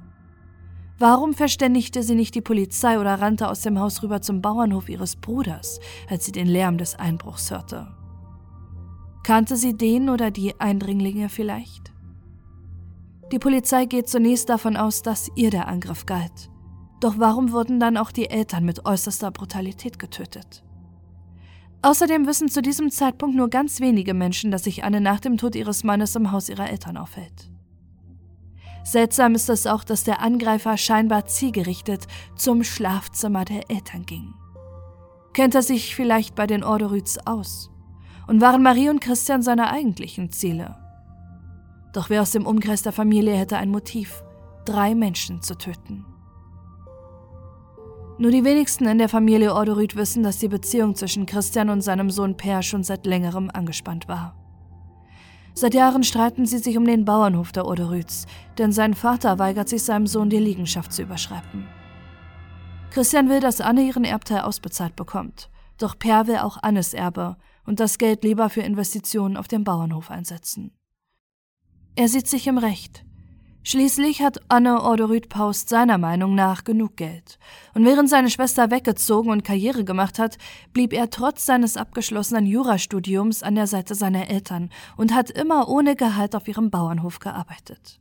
Warum 0.97 1.33
verständigte 1.33 2.03
sie 2.03 2.15
nicht 2.15 2.35
die 2.35 2.41
Polizei 2.41 2.99
oder 2.99 3.19
rannte 3.19 3.49
aus 3.49 3.61
dem 3.61 3.79
Haus 3.79 4.01
rüber 4.01 4.21
zum 4.21 4.41
Bauernhof 4.41 4.87
ihres 4.87 5.15
Bruders, 5.15 5.79
als 6.09 6.25
sie 6.25 6.31
den 6.31 6.47
Lärm 6.47 6.77
des 6.77 6.95
Einbruchs 6.95 7.51
hörte? 7.51 7.87
Kannte 9.23 9.57
sie 9.57 9.75
den 9.75 10.09
oder 10.09 10.31
die 10.31 10.59
Eindringlinge 10.59 11.29
vielleicht? 11.29 11.91
Die 13.31 13.39
Polizei 13.39 13.85
geht 13.85 14.07
zunächst 14.07 14.49
davon 14.49 14.77
aus, 14.77 15.01
dass 15.01 15.31
ihr 15.35 15.49
der 15.49 15.67
Angriff 15.67 16.05
galt. 16.05 16.49
Doch 17.01 17.15
warum 17.17 17.51
wurden 17.51 17.79
dann 17.79 17.97
auch 17.97 18.11
die 18.11 18.29
Eltern 18.29 18.63
mit 18.63 18.85
äußerster 18.85 19.31
Brutalität 19.31 19.99
getötet? 19.99 20.64
Außerdem 21.85 22.25
wissen 22.25 22.49
zu 22.49 22.63
diesem 22.63 22.89
Zeitpunkt 22.89 23.35
nur 23.35 23.47
ganz 23.47 23.79
wenige 23.79 24.15
Menschen, 24.15 24.49
dass 24.49 24.63
sich 24.63 24.83
Anne 24.83 25.01
nach 25.01 25.19
dem 25.19 25.37
Tod 25.37 25.55
ihres 25.55 25.83
Mannes 25.83 26.15
im 26.15 26.31
Haus 26.31 26.49
ihrer 26.49 26.67
Eltern 26.67 26.97
aufhält. 26.97 27.51
Seltsam 28.83 29.35
ist 29.35 29.51
es 29.51 29.67
auch, 29.67 29.83
dass 29.83 30.03
der 30.03 30.19
Angreifer 30.19 30.77
scheinbar 30.77 31.27
zielgerichtet 31.27 32.07
zum 32.35 32.63
Schlafzimmer 32.63 33.45
der 33.45 33.69
Eltern 33.69 34.03
ging. 34.07 34.33
Kennt 35.33 35.53
er 35.53 35.61
sich 35.61 35.95
vielleicht 35.95 36.33
bei 36.33 36.47
den 36.47 36.63
Orderüts 36.63 37.19
aus? 37.27 37.69
Und 38.25 38.41
waren 38.41 38.63
Marie 38.63 38.89
und 38.89 38.99
Christian 38.99 39.43
seine 39.43 39.69
eigentlichen 39.69 40.31
Ziele? 40.31 40.77
Doch 41.93 42.09
wer 42.09 42.23
aus 42.23 42.31
dem 42.31 42.47
Umkreis 42.47 42.81
der 42.81 42.93
Familie 42.93 43.35
hätte 43.35 43.57
ein 43.57 43.69
Motiv, 43.69 44.23
drei 44.65 44.95
Menschen 44.95 45.43
zu 45.43 45.55
töten? 45.55 46.03
Nur 48.17 48.31
die 48.31 48.45
wenigsten 48.45 48.85
in 48.85 48.97
der 48.97 49.09
Familie 49.09 49.53
Orderud 49.53 49.97
wissen, 49.97 50.23
dass 50.23 50.37
die 50.37 50.47
Beziehung 50.47 50.95
zwischen 50.95 51.25
Christian 51.25 51.69
und 51.69 51.81
seinem 51.81 52.09
Sohn 52.09 52.37
Per 52.37 52.63
schon 52.63 52.83
seit 52.83 53.05
längerem 53.05 53.49
angespannt 53.53 54.07
war. 54.07 54.35
Seit 55.53 55.73
Jahren 55.73 56.03
streiten 56.03 56.45
sie 56.45 56.59
sich 56.59 56.77
um 56.77 56.85
den 56.85 57.03
Bauernhof 57.03 57.51
der 57.51 57.65
Orderüds, 57.65 58.25
denn 58.57 58.71
sein 58.71 58.93
Vater 58.93 59.37
weigert 59.37 59.67
sich 59.67 59.83
seinem 59.83 60.07
Sohn 60.07 60.29
die 60.29 60.39
Liegenschaft 60.39 60.93
zu 60.93 61.01
überschreiben. 61.01 61.67
Christian 62.91 63.27
will, 63.27 63.41
dass 63.41 63.59
Anne 63.59 63.85
ihren 63.85 64.05
Erbteil 64.05 64.41
ausbezahlt 64.41 64.95
bekommt, 64.95 65.49
doch 65.77 65.99
Per 65.99 66.27
will 66.27 66.37
auch 66.37 66.57
Annes 66.63 66.93
Erbe 66.93 67.35
und 67.65 67.81
das 67.81 67.97
Geld 67.97 68.23
lieber 68.23 68.49
für 68.49 68.61
Investitionen 68.61 69.35
auf 69.35 69.49
dem 69.49 69.65
Bauernhof 69.65 70.09
einsetzen. 70.09 70.71
Er 71.95 72.07
sieht 72.07 72.27
sich 72.27 72.47
im 72.47 72.57
Recht, 72.57 73.05
Schließlich 73.67 74.21
hat 74.21 74.37
Anne 74.47 74.83
Orderud 74.83 75.27
Paust 75.27 75.69
seiner 75.69 75.97
Meinung 75.97 76.35
nach 76.35 76.65
genug 76.65 76.97
Geld. 76.97 77.39
Und 77.73 77.83
während 77.83 78.07
seine 78.07 78.29
Schwester 78.29 78.69
weggezogen 78.69 79.31
und 79.31 79.43
Karriere 79.43 79.83
gemacht 79.83 80.19
hat, 80.19 80.37
blieb 80.71 80.93
er 80.93 81.09
trotz 81.09 81.47
seines 81.47 81.75
abgeschlossenen 81.75 82.45
Jurastudiums 82.45 83.41
an 83.41 83.55
der 83.55 83.65
Seite 83.65 83.95
seiner 83.95 84.29
Eltern 84.29 84.69
und 84.97 85.15
hat 85.15 85.31
immer 85.31 85.67
ohne 85.67 85.95
Gehalt 85.95 86.35
auf 86.35 86.47
ihrem 86.47 86.69
Bauernhof 86.69 87.17
gearbeitet. 87.17 87.99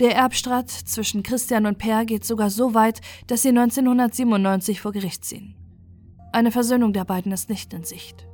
Der 0.00 0.16
Erbstreit 0.16 0.70
zwischen 0.70 1.22
Christian 1.22 1.66
und 1.66 1.76
Per 1.76 2.06
geht 2.06 2.24
sogar 2.24 2.48
so 2.48 2.72
weit, 2.72 3.02
dass 3.26 3.42
sie 3.42 3.50
1997 3.50 4.80
vor 4.80 4.92
Gericht 4.92 5.26
ziehen. 5.26 5.56
Eine 6.32 6.52
Versöhnung 6.52 6.94
der 6.94 7.04
beiden 7.04 7.32
ist 7.32 7.50
nicht 7.50 7.74
in 7.74 7.84
Sicht. 7.84 8.26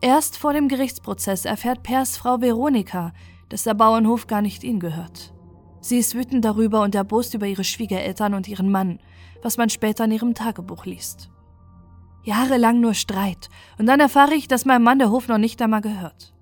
Erst 0.00 0.38
vor 0.38 0.52
dem 0.52 0.68
Gerichtsprozess 0.68 1.46
erfährt 1.46 1.82
Pers 1.82 2.16
Frau 2.16 2.40
Veronika, 2.40 3.12
dass 3.50 3.64
der 3.64 3.74
Bauernhof 3.74 4.26
gar 4.26 4.40
nicht 4.40 4.64
ihnen 4.64 4.80
gehört. 4.80 5.34
Sie 5.82 5.98
ist 5.98 6.14
wütend 6.14 6.44
darüber 6.44 6.82
und 6.82 6.94
erbost 6.94 7.34
über 7.34 7.46
ihre 7.46 7.64
Schwiegereltern 7.64 8.32
und 8.32 8.48
ihren 8.48 8.70
Mann, 8.70 8.98
was 9.42 9.58
man 9.58 9.68
später 9.68 10.04
in 10.04 10.12
ihrem 10.12 10.34
Tagebuch 10.34 10.86
liest. 10.86 11.30
Jahrelang 12.22 12.80
nur 12.80 12.94
Streit, 12.94 13.48
und 13.78 13.86
dann 13.86 14.00
erfahre 14.00 14.34
ich, 14.34 14.46
dass 14.46 14.64
mein 14.64 14.82
Mann 14.82 14.98
der 14.98 15.10
Hof 15.10 15.28
noch 15.28 15.38
nicht 15.38 15.60
einmal 15.62 15.80
gehört. 15.80 16.34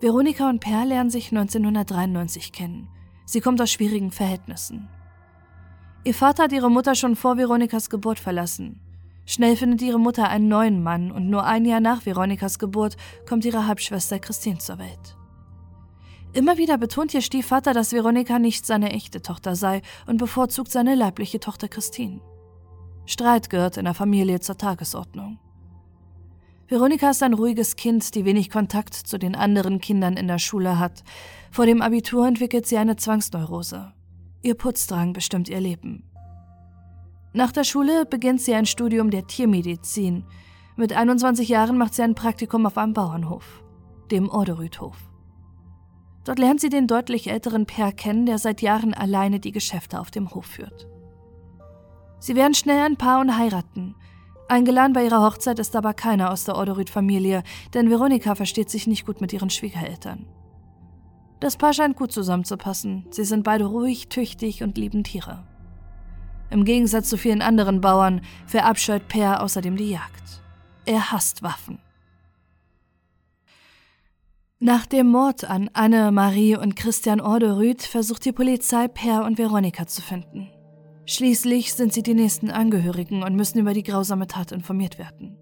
Veronika 0.00 0.50
und 0.50 0.60
Per 0.60 0.84
lernen 0.84 1.08
sich 1.08 1.30
1993 1.32 2.52
kennen. 2.52 2.88
Sie 3.24 3.40
kommt 3.40 3.60
aus 3.62 3.70
schwierigen 3.70 4.10
Verhältnissen. 4.10 4.88
Ihr 6.04 6.12
Vater 6.12 6.44
hat 6.44 6.52
ihre 6.52 6.70
Mutter 6.70 6.94
schon 6.94 7.16
vor 7.16 7.38
Veronikas 7.38 7.88
Geburt 7.88 8.18
verlassen. 8.18 8.83
Schnell 9.26 9.56
findet 9.56 9.82
ihre 9.82 9.98
Mutter 9.98 10.28
einen 10.28 10.48
neuen 10.48 10.82
Mann 10.82 11.10
und 11.10 11.30
nur 11.30 11.44
ein 11.44 11.64
Jahr 11.64 11.80
nach 11.80 12.04
Veronikas 12.04 12.58
Geburt 12.58 12.96
kommt 13.28 13.44
ihre 13.44 13.66
Halbschwester 13.66 14.18
Christine 14.18 14.58
zur 14.58 14.78
Welt. 14.78 15.16
Immer 16.34 16.58
wieder 16.58 16.78
betont 16.78 17.14
ihr 17.14 17.22
Stiefvater, 17.22 17.72
dass 17.72 17.92
Veronika 17.92 18.38
nicht 18.38 18.66
seine 18.66 18.92
echte 18.92 19.22
Tochter 19.22 19.54
sei 19.54 19.82
und 20.06 20.18
bevorzugt 20.18 20.70
seine 20.70 20.94
leibliche 20.94 21.40
Tochter 21.40 21.68
Christine. 21.68 22.20
Streit 23.06 23.50
gehört 23.50 23.76
in 23.76 23.84
der 23.84 23.94
Familie 23.94 24.40
zur 24.40 24.58
Tagesordnung. 24.58 25.38
Veronika 26.66 27.10
ist 27.10 27.22
ein 27.22 27.34
ruhiges 27.34 27.76
Kind, 27.76 28.14
die 28.14 28.24
wenig 28.24 28.50
Kontakt 28.50 28.94
zu 28.94 29.18
den 29.18 29.36
anderen 29.36 29.80
Kindern 29.80 30.16
in 30.16 30.26
der 30.26 30.38
Schule 30.38 30.78
hat. 30.78 31.04
Vor 31.50 31.66
dem 31.66 31.82
Abitur 31.82 32.26
entwickelt 32.26 32.66
sie 32.66 32.78
eine 32.78 32.96
Zwangsneurose. 32.96 33.92
Ihr 34.42 34.54
Putzdrang 34.54 35.12
bestimmt 35.12 35.48
ihr 35.48 35.60
Leben. 35.60 36.10
Nach 37.34 37.52
der 37.52 37.64
Schule 37.64 38.06
beginnt 38.06 38.40
sie 38.40 38.54
ein 38.54 38.64
Studium 38.64 39.10
der 39.10 39.26
Tiermedizin. 39.26 40.24
Mit 40.76 40.92
21 40.92 41.48
Jahren 41.48 41.76
macht 41.76 41.92
sie 41.94 42.02
ein 42.02 42.14
Praktikum 42.14 42.64
auf 42.64 42.78
einem 42.78 42.94
Bauernhof, 42.94 43.62
dem 44.10 44.30
Orderüdhof. 44.30 44.96
Dort 46.24 46.38
lernt 46.38 46.60
sie 46.60 46.70
den 46.70 46.86
deutlich 46.86 47.30
älteren 47.30 47.66
Per 47.66 47.92
kennen, 47.92 48.24
der 48.24 48.38
seit 48.38 48.62
Jahren 48.62 48.94
alleine 48.94 49.40
die 49.40 49.52
Geschäfte 49.52 50.00
auf 50.00 50.10
dem 50.10 50.32
Hof 50.34 50.46
führt. 50.46 50.88
Sie 52.18 52.34
werden 52.34 52.54
schnell 52.54 52.80
ein 52.80 52.96
Paar 52.96 53.20
und 53.20 53.36
heiraten, 53.36 53.94
Eingeladen 54.46 54.92
bei 54.92 55.04
ihrer 55.04 55.22
Hochzeit 55.22 55.58
ist 55.58 55.74
aber 55.74 55.94
keiner 55.94 56.30
aus 56.30 56.44
der 56.44 56.56
Orderud-Familie, 56.56 57.42
denn 57.72 57.88
Veronika 57.88 58.34
versteht 58.34 58.68
sich 58.68 58.86
nicht 58.86 59.06
gut 59.06 59.20
mit 59.20 59.32
ihren 59.32 59.50
Schwiegereltern. 59.50 60.26
Das 61.40 61.56
Paar 61.56 61.72
scheint 61.72 61.96
gut 61.96 62.12
zusammenzupassen. 62.12 63.06
Sie 63.10 63.24
sind 63.24 63.42
beide 63.42 63.64
ruhig, 63.64 64.08
tüchtig 64.08 64.62
und 64.62 64.76
lieben 64.76 65.02
Tiere. 65.02 65.44
Im 66.50 66.64
Gegensatz 66.64 67.08
zu 67.08 67.16
vielen 67.16 67.42
anderen 67.42 67.80
Bauern 67.80 68.20
verabscheut 68.46 69.08
Per 69.08 69.42
außerdem 69.42 69.76
die 69.76 69.90
Jagd. 69.90 70.42
Er 70.86 71.10
hasst 71.12 71.42
Waffen. 71.42 71.78
Nach 74.60 74.86
dem 74.86 75.08
Mord 75.08 75.44
an 75.44 75.68
Anne, 75.72 76.10
Marie 76.10 76.56
und 76.56 76.76
Christian 76.76 77.20
Orderud 77.20 77.82
versucht 77.82 78.24
die 78.24 78.32
Polizei 78.32 78.88
Per 78.88 79.24
und 79.24 79.36
Veronika 79.36 79.86
zu 79.86 80.00
finden. 80.00 80.48
Schließlich 81.06 81.74
sind 81.74 81.92
sie 81.92 82.02
die 82.02 82.14
nächsten 82.14 82.50
Angehörigen 82.50 83.22
und 83.22 83.36
müssen 83.36 83.58
über 83.58 83.74
die 83.74 83.82
grausame 83.82 84.26
Tat 84.26 84.52
informiert 84.52 84.98
werden. 84.98 85.36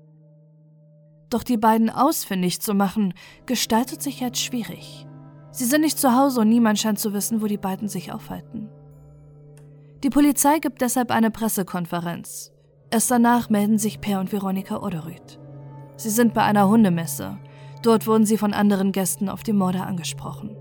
Doch 1.30 1.44
die 1.44 1.56
beiden 1.56 1.88
ausfindig 1.88 2.60
zu 2.60 2.74
machen, 2.74 3.14
gestaltet 3.46 4.02
sich 4.02 4.22
als 4.22 4.40
schwierig. 4.40 5.06
Sie 5.52 5.66
sind 5.66 5.82
nicht 5.82 5.98
zu 5.98 6.16
Hause 6.16 6.40
und 6.40 6.48
niemand 6.48 6.78
scheint 6.78 6.98
zu 6.98 7.12
wissen, 7.12 7.42
wo 7.42 7.46
die 7.46 7.58
beiden 7.58 7.88
sich 7.88 8.10
aufhalten. 8.12 8.68
Die 10.02 10.10
Polizei 10.10 10.58
gibt 10.58 10.80
deshalb 10.80 11.12
eine 11.12 11.30
Pressekonferenz. 11.30 12.50
Erst 12.90 13.10
danach 13.12 13.50
melden 13.50 13.78
sich 13.78 14.00
Per 14.00 14.18
und 14.18 14.32
Veronika 14.32 14.82
Oderüth. 14.82 15.38
Sie 15.96 16.10
sind 16.10 16.34
bei 16.34 16.42
einer 16.42 16.68
Hundemesse. 16.68 17.38
Dort 17.82 18.08
wurden 18.08 18.26
sie 18.26 18.36
von 18.36 18.52
anderen 18.52 18.90
Gästen 18.90 19.28
auf 19.28 19.44
die 19.44 19.52
Morde 19.52 19.82
angesprochen. 19.82 20.56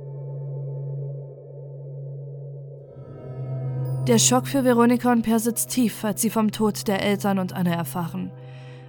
Der 4.07 4.19
Schock 4.19 4.47
für 4.47 4.63
Veronika 4.63 5.11
und 5.11 5.23
Per 5.23 5.39
sitzt 5.39 5.69
tief, 5.69 6.03
als 6.05 6.21
sie 6.21 6.29
vom 6.29 6.51
Tod 6.51 6.87
der 6.87 7.01
Eltern 7.01 7.39
und 7.39 7.53
Anne 7.53 7.75
erfahren. 7.75 8.31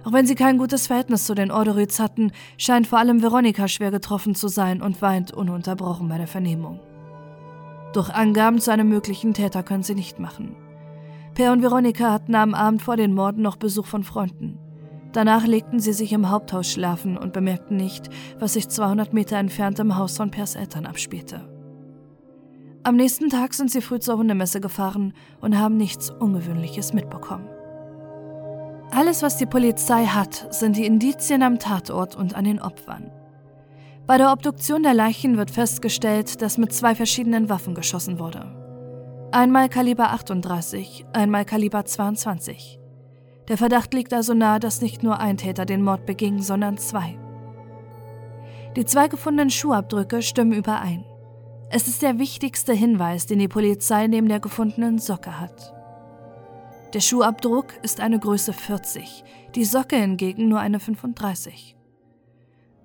Auch 0.03 0.13
wenn 0.13 0.27
sie 0.27 0.35
kein 0.35 0.59
gutes 0.59 0.85
Verhältnis 0.85 1.25
zu 1.25 1.33
den 1.33 1.49
Orderits 1.49 1.99
hatten, 1.99 2.31
scheint 2.57 2.85
vor 2.85 2.99
allem 2.99 3.23
Veronika 3.23 3.67
schwer 3.67 3.89
getroffen 3.89 4.35
zu 4.35 4.47
sein 4.47 4.83
und 4.83 5.01
weint 5.01 5.33
ununterbrochen 5.33 6.09
bei 6.09 6.17
der 6.17 6.27
Vernehmung. 6.27 6.79
Doch 7.93 8.09
Angaben 8.09 8.59
zu 8.59 8.71
einem 8.71 8.89
möglichen 8.89 9.33
Täter 9.33 9.63
können 9.63 9.83
sie 9.83 9.95
nicht 9.95 10.19
machen. 10.19 10.55
Per 11.35 11.51
und 11.51 11.61
Veronika 11.61 12.11
hatten 12.11 12.35
am 12.35 12.53
Abend 12.53 12.81
vor 12.81 12.97
den 12.97 13.13
Morden 13.13 13.41
noch 13.41 13.55
Besuch 13.55 13.85
von 13.85 14.03
Freunden. 14.03 14.59
Danach 15.13 15.45
legten 15.45 15.79
sie 15.79 15.93
sich 15.93 16.11
im 16.11 16.31
Haupthaus 16.31 16.71
schlafen 16.71 17.17
und 17.17 17.33
bemerkten 17.33 17.77
nicht, 17.77 18.09
was 18.39 18.53
sich 18.53 18.67
200 18.67 19.13
Meter 19.13 19.37
entfernt 19.37 19.79
im 19.79 19.95
Haus 19.95 20.17
von 20.17 20.31
Pers 20.31 20.55
Eltern 20.55 20.87
abspielte. 20.87 21.47
Am 22.81 22.95
nächsten 22.95 23.29
Tag 23.29 23.53
sind 23.53 23.71
sie 23.71 23.81
früh 23.81 23.99
zur 23.99 24.17
Hundemesse 24.17 24.59
gefahren 24.59 25.13
und 25.39 25.57
haben 25.57 25.77
nichts 25.77 26.09
Ungewöhnliches 26.09 26.93
mitbekommen. 26.93 27.47
Alles, 28.91 29.23
was 29.23 29.37
die 29.37 29.45
Polizei 29.45 30.05
hat, 30.05 30.53
sind 30.53 30.77
die 30.77 30.85
Indizien 30.85 31.43
am 31.43 31.59
Tatort 31.59 32.15
und 32.15 32.35
an 32.35 32.43
den 32.43 32.59
Opfern. 32.59 33.11
Bei 34.05 34.17
der 34.17 34.33
Obduktion 34.33 34.83
der 34.83 34.93
Leichen 34.93 35.37
wird 35.37 35.49
festgestellt, 35.49 36.41
dass 36.41 36.57
mit 36.57 36.73
zwei 36.73 36.93
verschiedenen 36.93 37.47
Waffen 37.47 37.73
geschossen 37.73 38.19
wurde. 38.19 38.53
Einmal 39.31 39.69
Kaliber 39.69 40.11
38, 40.11 41.05
einmal 41.13 41.45
Kaliber 41.45 41.85
22. 41.85 42.81
Der 43.47 43.57
Verdacht 43.57 43.93
liegt 43.93 44.13
also 44.13 44.33
nahe, 44.33 44.59
dass 44.59 44.81
nicht 44.81 45.03
nur 45.03 45.19
ein 45.19 45.37
Täter 45.37 45.65
den 45.65 45.81
Mord 45.81 46.05
beging, 46.05 46.41
sondern 46.41 46.77
zwei. 46.77 47.17
Die 48.75 48.83
zwei 48.83 49.07
gefundenen 49.07 49.49
Schuhabdrücke 49.49 50.21
stimmen 50.21 50.51
überein. 50.51 51.05
Es 51.69 51.87
ist 51.87 52.01
der 52.01 52.19
wichtigste 52.19 52.73
Hinweis, 52.73 53.25
den 53.25 53.39
die 53.39 53.47
Polizei 53.47 54.07
neben 54.07 54.27
der 54.27 54.41
gefundenen 54.41 54.99
Socke 54.99 55.39
hat. 55.39 55.73
Der 56.93 56.99
Schuhabdruck 56.99 57.67
ist 57.83 58.01
eine 58.01 58.19
Größe 58.19 58.51
40, 58.51 59.23
die 59.55 59.63
Socke 59.63 59.95
hingegen 59.95 60.49
nur 60.49 60.59
eine 60.59 60.81
35. 60.81 61.77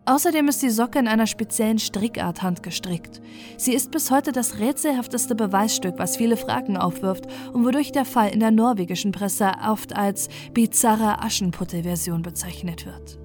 Außerdem 0.09 0.49
ist 0.49 0.62
die 0.62 0.71
Socke 0.71 0.99
in 0.99 1.07
einer 1.07 1.27
speziellen 1.27 1.79
Strickart 1.79 2.43
handgestrickt. 2.43 3.21
Sie 3.59 3.75
ist 3.75 3.91
bis 3.91 4.11
heute 4.11 4.33
das 4.33 4.59
rätselhafteste 4.59 5.35
Beweisstück, 5.35 5.97
was 5.99 6.17
viele 6.17 6.38
Fragen 6.38 6.79
aufwirft 6.79 7.27
und 7.53 7.67
wodurch 7.67 7.93
der 7.93 8.07
Fall 8.07 8.31
in 8.31 8.41
der 8.41 8.50
norwegischen 8.50 9.12
Presse 9.12 9.53
oft 9.69 9.95
als 9.95 10.31
bizarre 10.55 11.23
Aschenputtel-Version 11.23 12.23
bezeichnet 12.23 12.87
wird. 12.87 13.19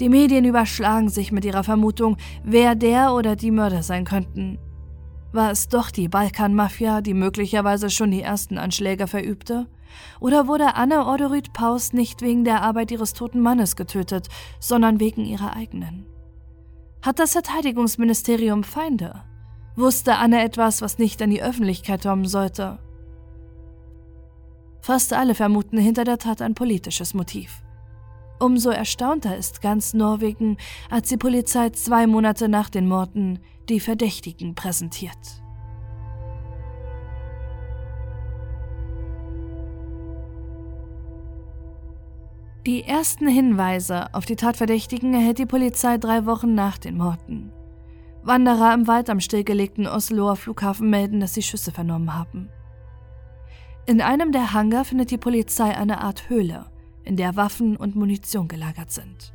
Die 0.00 0.08
Medien 0.08 0.44
überschlagen 0.44 1.08
sich 1.08 1.30
mit 1.30 1.44
ihrer 1.44 1.62
Vermutung, 1.62 2.16
wer 2.42 2.74
der 2.74 3.14
oder 3.14 3.36
die 3.36 3.52
Mörder 3.52 3.84
sein 3.84 4.04
könnten. 4.04 4.58
War 5.30 5.52
es 5.52 5.68
doch 5.68 5.92
die 5.92 6.08
Balkanmafia, 6.08 7.00
die 7.00 7.14
möglicherweise 7.14 7.90
schon 7.90 8.10
die 8.10 8.22
ersten 8.22 8.58
Anschläge 8.58 9.06
verübte? 9.06 9.68
Oder 10.20 10.46
wurde 10.46 10.74
Anne 10.74 11.06
Orderud 11.06 11.52
Paus 11.52 11.92
nicht 11.92 12.22
wegen 12.22 12.44
der 12.44 12.62
Arbeit 12.62 12.90
ihres 12.90 13.12
toten 13.12 13.40
Mannes 13.40 13.76
getötet, 13.76 14.28
sondern 14.60 15.00
wegen 15.00 15.24
ihrer 15.24 15.54
eigenen? 15.56 16.06
Hat 17.02 17.18
das 17.18 17.32
Verteidigungsministerium 17.32 18.62
Feinde? 18.62 19.22
Wusste 19.74 20.16
Anne 20.16 20.42
etwas, 20.42 20.82
was 20.82 20.98
nicht 20.98 21.20
an 21.22 21.30
die 21.30 21.42
Öffentlichkeit 21.42 22.02
kommen 22.02 22.26
sollte? 22.26 22.78
Fast 24.80 25.12
alle 25.12 25.34
vermuten 25.34 25.78
hinter 25.78 26.04
der 26.04 26.18
Tat 26.18 26.42
ein 26.42 26.54
politisches 26.54 27.14
Motiv. 27.14 27.62
Umso 28.38 28.70
erstaunter 28.70 29.36
ist 29.36 29.62
ganz 29.62 29.94
Norwegen, 29.94 30.56
als 30.90 31.08
die 31.08 31.16
Polizei 31.16 31.70
zwei 31.70 32.06
Monate 32.06 32.48
nach 32.48 32.68
den 32.68 32.88
Morden 32.88 33.38
die 33.68 33.78
Verdächtigen 33.78 34.56
präsentiert. 34.56 35.41
Die 42.64 42.84
ersten 42.84 43.26
Hinweise 43.26 44.14
auf 44.14 44.24
die 44.24 44.36
Tatverdächtigen 44.36 45.12
erhält 45.14 45.38
die 45.38 45.46
Polizei 45.46 45.98
drei 45.98 46.26
Wochen 46.26 46.54
nach 46.54 46.78
den 46.78 46.96
Morden. 46.96 47.50
Wanderer 48.22 48.72
im 48.72 48.86
Wald 48.86 49.10
am 49.10 49.18
stillgelegten 49.18 49.88
Osloer 49.88 50.36
Flughafen 50.36 50.88
melden, 50.88 51.18
dass 51.18 51.34
sie 51.34 51.42
Schüsse 51.42 51.72
vernommen 51.72 52.14
haben. 52.14 52.50
In 53.86 54.00
einem 54.00 54.30
der 54.30 54.52
Hangar 54.52 54.84
findet 54.84 55.10
die 55.10 55.18
Polizei 55.18 55.76
eine 55.76 56.02
Art 56.02 56.28
Höhle, 56.28 56.66
in 57.02 57.16
der 57.16 57.34
Waffen 57.34 57.76
und 57.76 57.96
Munition 57.96 58.46
gelagert 58.46 58.92
sind. 58.92 59.34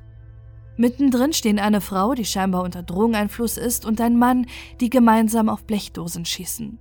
Mittendrin 0.77 1.33
stehen 1.33 1.59
eine 1.59 1.81
Frau, 1.81 2.13
die 2.13 2.23
scheinbar 2.23 2.63
unter 2.63 2.81
Drogeneinfluss 2.81 3.57
ist, 3.57 3.85
und 3.85 3.99
ein 3.99 4.17
Mann, 4.17 4.45
die 4.79 4.89
gemeinsam 4.89 5.49
auf 5.49 5.65
Blechdosen 5.65 6.23
schießen. 6.23 6.79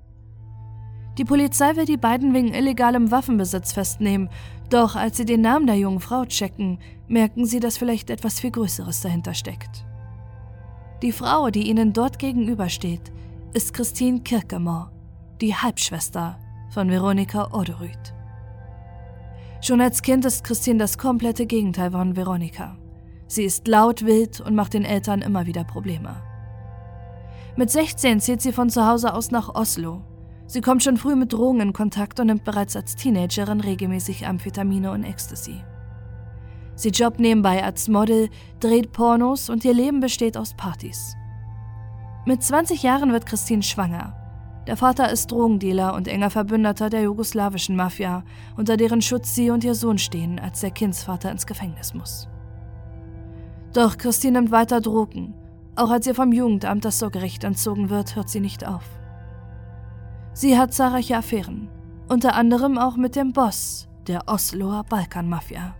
Die 1.19 1.25
Polizei 1.25 1.77
will 1.77 1.87
die 1.87 1.97
beiden 1.97 2.35
wegen 2.35 2.53
illegalem 2.53 3.11
Waffenbesitz 3.11 3.73
festnehmen, 3.73 4.29
doch 4.69 4.97
als 4.97 5.17
sie 5.17 5.25
den 5.25 5.41
Namen 5.41 5.67
der 5.67 5.77
jungen 5.77 6.01
Frau 6.01 6.27
checken, 6.27 6.79
merken 7.09 7.47
sie, 7.47 7.61
dass 7.61 7.79
vielleicht 7.79 8.11
etwas 8.11 8.41
viel 8.41 8.51
Größeres 8.51 9.01
dahinter 9.01 9.33
steckt. 9.33 9.87
Die 11.03 11.13
Frau, 11.13 11.51
die 11.51 11.69
ihnen 11.69 11.93
dort 11.93 12.19
gegenübersteht, 12.19 13.13
ist 13.55 13.73
Christine 13.73 14.21
Kirkemore, 14.21 14.91
die 15.41 15.55
Halbschwester 15.55 16.39
von 16.71 16.91
Veronika 16.91 17.53
Oderud. 17.53 18.15
Schon 19.63 19.81
als 19.81 20.03
Kind 20.03 20.25
ist 20.25 20.45
Christine 20.45 20.79
das 20.79 20.99
komplette 20.99 21.47
Gegenteil 21.47 21.91
von 21.93 22.17
Veronika. 22.17 22.77
Sie 23.27 23.45
ist 23.45 23.67
laut, 23.67 24.05
wild 24.05 24.41
und 24.41 24.55
macht 24.55 24.75
den 24.75 24.85
Eltern 24.85 25.23
immer 25.23 25.47
wieder 25.47 25.65
Probleme. 25.65 26.23
Mit 27.57 27.71
16 27.71 28.21
zieht 28.21 28.43
sie 28.43 28.53
von 28.53 28.69
zu 28.69 28.87
Hause 28.87 29.15
aus 29.15 29.31
nach 29.31 29.55
Oslo. 29.55 30.03
Sie 30.47 30.61
kommt 30.61 30.83
schon 30.83 30.97
früh 30.97 31.17
mit 31.17 31.33
Drogen 31.33 31.61
in 31.61 31.73
Kontakt 31.73 32.21
und 32.21 32.29
nimmt 32.29 32.45
bereits 32.45 32.77
als 32.77 32.95
Teenagerin 32.95 33.61
regelmäßig 33.61 34.27
Amphetamine 34.27 34.93
und 34.93 35.03
Ecstasy. 35.03 35.65
Sie 36.77 36.91
jobbt 36.91 37.19
nebenbei 37.19 37.65
als 37.65 37.89
Model, 37.89 38.29
dreht 38.61 38.93
Pornos 38.93 39.49
und 39.49 39.65
ihr 39.65 39.75
Leben 39.75 40.01
besteht 40.01 40.37
aus 40.37 40.55
Partys. 40.55 41.17
Mit 42.27 42.43
20 42.43 42.83
Jahren 42.83 43.13
wird 43.13 43.27
Christine 43.27 43.63
schwanger. 43.63 44.15
Der 44.67 44.77
Vater 44.77 45.11
ist 45.11 45.31
Drogendealer 45.31 45.95
und 45.95 46.09
enger 46.09 46.31
Verbündeter 46.31 46.91
der 46.91 47.03
jugoslawischen 47.03 47.77
Mafia, 47.77 48.25
unter 48.57 48.77
deren 48.77 49.01
Schutz 49.01 49.35
sie 49.35 49.51
und 49.51 49.65
ihr 49.65 49.75
Sohn 49.75 49.99
stehen, 49.99 50.39
als 50.39 50.61
der 50.61 50.73
Kindsvater 50.73 51.31
ins 51.31 51.47
Gefängnis 51.47 51.95
muss. 51.95 52.29
Doch 53.73 53.97
Christine 53.97 54.41
nimmt 54.41 54.51
weiter 54.51 54.81
Drogen. 54.81 55.35
Auch 55.77 55.91
als 55.91 56.07
ihr 56.07 56.15
vom 56.15 56.33
Jugendamt 56.33 56.85
das 56.85 56.99
Sorgerecht 56.99 57.45
entzogen 57.45 57.91
wird, 57.91 58.17
hört 58.17 58.29
sie 58.29 58.41
nicht 58.41 58.67
auf. 58.67 58.96
Sie 60.37 60.59
hat 60.59 60.75
zahlreiche 60.75 61.17
Affären, 61.17 61.71
unter 62.09 62.35
anderem 62.35 62.77
auch 62.77 62.97
mit 62.97 63.17
dem 63.17 63.33
Boss 63.33 63.89
der 64.07 64.29
Osloer 64.29 64.85
Balkanmafia. 64.85 65.75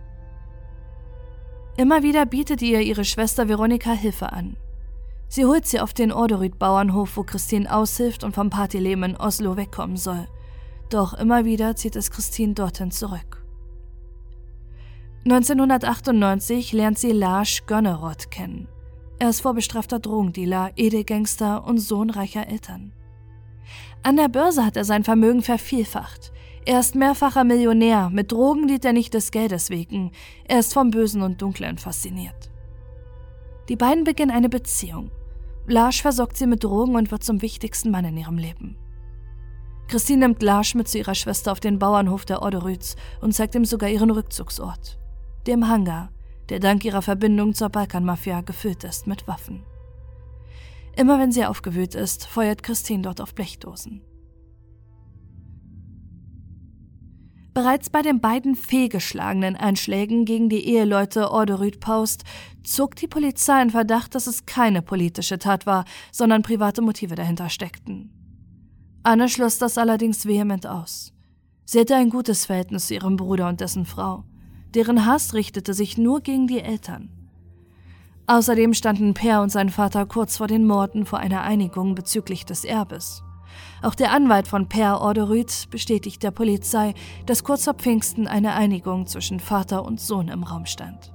Immer 1.77 2.01
wieder 2.01 2.25
bietet 2.25 2.63
ihr 2.63 2.81
ihre 2.81 3.05
Schwester 3.05 3.47
Veronika 3.47 3.91
Hilfe 3.91 4.33
an. 4.33 4.57
Sie 5.27 5.45
holt 5.45 5.67
sie 5.67 5.79
auf 5.79 5.93
den 5.93 6.11
Orderud-Bauernhof, 6.11 7.17
wo 7.17 7.21
Christine 7.21 7.71
aushilft 7.71 8.23
und 8.23 8.33
vom 8.33 8.49
Partyleben 8.49 9.03
in 9.03 9.15
Oslo 9.15 9.57
wegkommen 9.57 9.95
soll. 9.95 10.27
Doch 10.89 11.13
immer 11.13 11.45
wieder 11.45 11.75
zieht 11.75 11.95
es 11.95 12.09
Christine 12.09 12.55
dorthin 12.55 12.89
zurück. 12.89 13.45
1998 15.25 16.73
lernt 16.73 16.97
sie 16.97 17.11
Lars 17.11 17.61
Gönneroth 17.67 18.31
kennen. 18.31 18.67
Er 19.19 19.29
ist 19.29 19.41
vorbestrafter 19.41 19.99
Drogendealer, 19.99 20.71
Edelgangster 20.77 21.63
und 21.63 21.77
Sohn 21.77 22.09
reicher 22.09 22.47
Eltern. 22.47 22.93
An 24.07 24.15
der 24.15 24.29
Börse 24.29 24.65
hat 24.65 24.77
er 24.77 24.85
sein 24.85 25.03
Vermögen 25.03 25.41
vervielfacht. 25.41 26.31
Er 26.65 26.79
ist 26.79 26.95
mehrfacher 26.95 27.43
Millionär, 27.43 28.09
mit 28.09 28.31
Drogen 28.31 28.69
dient 28.69 28.85
er 28.85 28.93
nicht 28.93 29.13
des 29.13 29.31
Geldes 29.31 29.69
wegen, 29.69 30.13
er 30.47 30.59
ist 30.59 30.73
vom 30.73 30.91
Bösen 30.91 31.21
und 31.23 31.41
Dunklen 31.41 31.77
fasziniert. 31.77 32.49
Die 33.67 33.75
beiden 33.75 34.05
beginnen 34.05 34.31
eine 34.31 34.47
Beziehung. 34.47 35.11
Lars 35.65 35.97
versorgt 35.97 36.37
sie 36.37 36.47
mit 36.47 36.63
Drogen 36.63 36.95
und 36.95 37.11
wird 37.11 37.21
zum 37.21 37.41
wichtigsten 37.41 37.91
Mann 37.91 38.05
in 38.05 38.15
ihrem 38.15 38.37
Leben. 38.37 38.77
Christine 39.89 40.19
nimmt 40.19 40.41
Lars 40.41 40.73
mit 40.73 40.87
zu 40.87 40.99
ihrer 40.99 41.13
Schwester 41.13 41.51
auf 41.51 41.59
den 41.59 41.77
Bauernhof 41.77 42.23
der 42.23 42.41
Orderüts 42.43 42.95
und 43.19 43.33
zeigt 43.33 43.55
ihm 43.55 43.65
sogar 43.65 43.89
ihren 43.89 44.11
Rückzugsort, 44.11 44.97
dem 45.47 45.67
Hangar, 45.67 46.13
der 46.47 46.61
dank 46.61 46.85
ihrer 46.85 47.01
Verbindung 47.01 47.53
zur 47.53 47.67
Balkanmafia 47.67 48.39
gefüllt 48.39 48.85
ist 48.85 49.05
mit 49.05 49.27
Waffen. 49.27 49.65
Immer 50.97 51.19
wenn 51.19 51.31
sie 51.31 51.45
aufgewühlt 51.45 51.93
ist, 51.93 52.25
feuert 52.25 52.63
Christine 52.63 53.03
dort 53.03 53.21
auf 53.21 53.35
Blechdosen. 53.35 54.01
Bereits 57.53 57.89
bei 57.91 58.01
den 58.01 58.19
beiden 58.19 58.55
fehlgeschlagenen 58.55 59.55
Einschlägen 59.55 60.25
gegen 60.25 60.49
die 60.49 60.67
Eheleute 60.67 61.31
Orderud 61.31 61.79
Post 61.79 62.23
zog 62.63 62.95
die 62.95 63.07
Polizei 63.07 63.61
in 63.61 63.69
Verdacht, 63.69 64.15
dass 64.15 64.27
es 64.27 64.45
keine 64.47 64.81
politische 64.81 65.37
Tat 65.37 65.67
war, 65.67 65.85
sondern 66.11 66.41
private 66.41 66.81
Motive 66.81 67.15
dahinter 67.15 67.49
steckten. 67.49 68.11
Anne 69.03 69.29
schloss 69.29 69.59
das 69.59 69.77
allerdings 69.77 70.25
vehement 70.25 70.65
aus. 70.65 71.13
Sie 71.65 71.79
hatte 71.79 71.95
ein 71.95 72.09
gutes 72.09 72.45
Verhältnis 72.45 72.87
zu 72.87 72.95
ihrem 72.95 73.17
Bruder 73.17 73.49
und 73.49 73.61
dessen 73.61 73.85
Frau. 73.85 74.23
Deren 74.73 75.05
Hass 75.05 75.33
richtete 75.33 75.73
sich 75.73 75.97
nur 75.97 76.21
gegen 76.21 76.47
die 76.47 76.59
Eltern. 76.59 77.16
Außerdem 78.27 78.73
standen 78.73 79.13
Per 79.13 79.41
und 79.41 79.49
sein 79.49 79.69
Vater 79.69 80.05
kurz 80.05 80.37
vor 80.37 80.47
den 80.47 80.67
Morden 80.67 81.05
vor 81.05 81.19
einer 81.19 81.43
Einigung 81.43 81.95
bezüglich 81.95 82.45
des 82.45 82.65
Erbes. 82.65 83.23
Auch 83.81 83.95
der 83.95 84.11
Anwalt 84.11 84.49
von 84.49 84.67
Per 84.67 84.99
Orderud 84.99 85.69
bestätigt 85.71 86.21
der 86.23 86.31
Polizei, 86.31 86.93
dass 87.25 87.45
kurz 87.45 87.63
vor 87.63 87.75
Pfingsten 87.75 88.27
eine 88.27 88.53
Einigung 88.53 89.07
zwischen 89.07 89.39
Vater 89.39 89.85
und 89.85 90.01
Sohn 90.01 90.27
im 90.27 90.43
Raum 90.43 90.65
stand. 90.65 91.13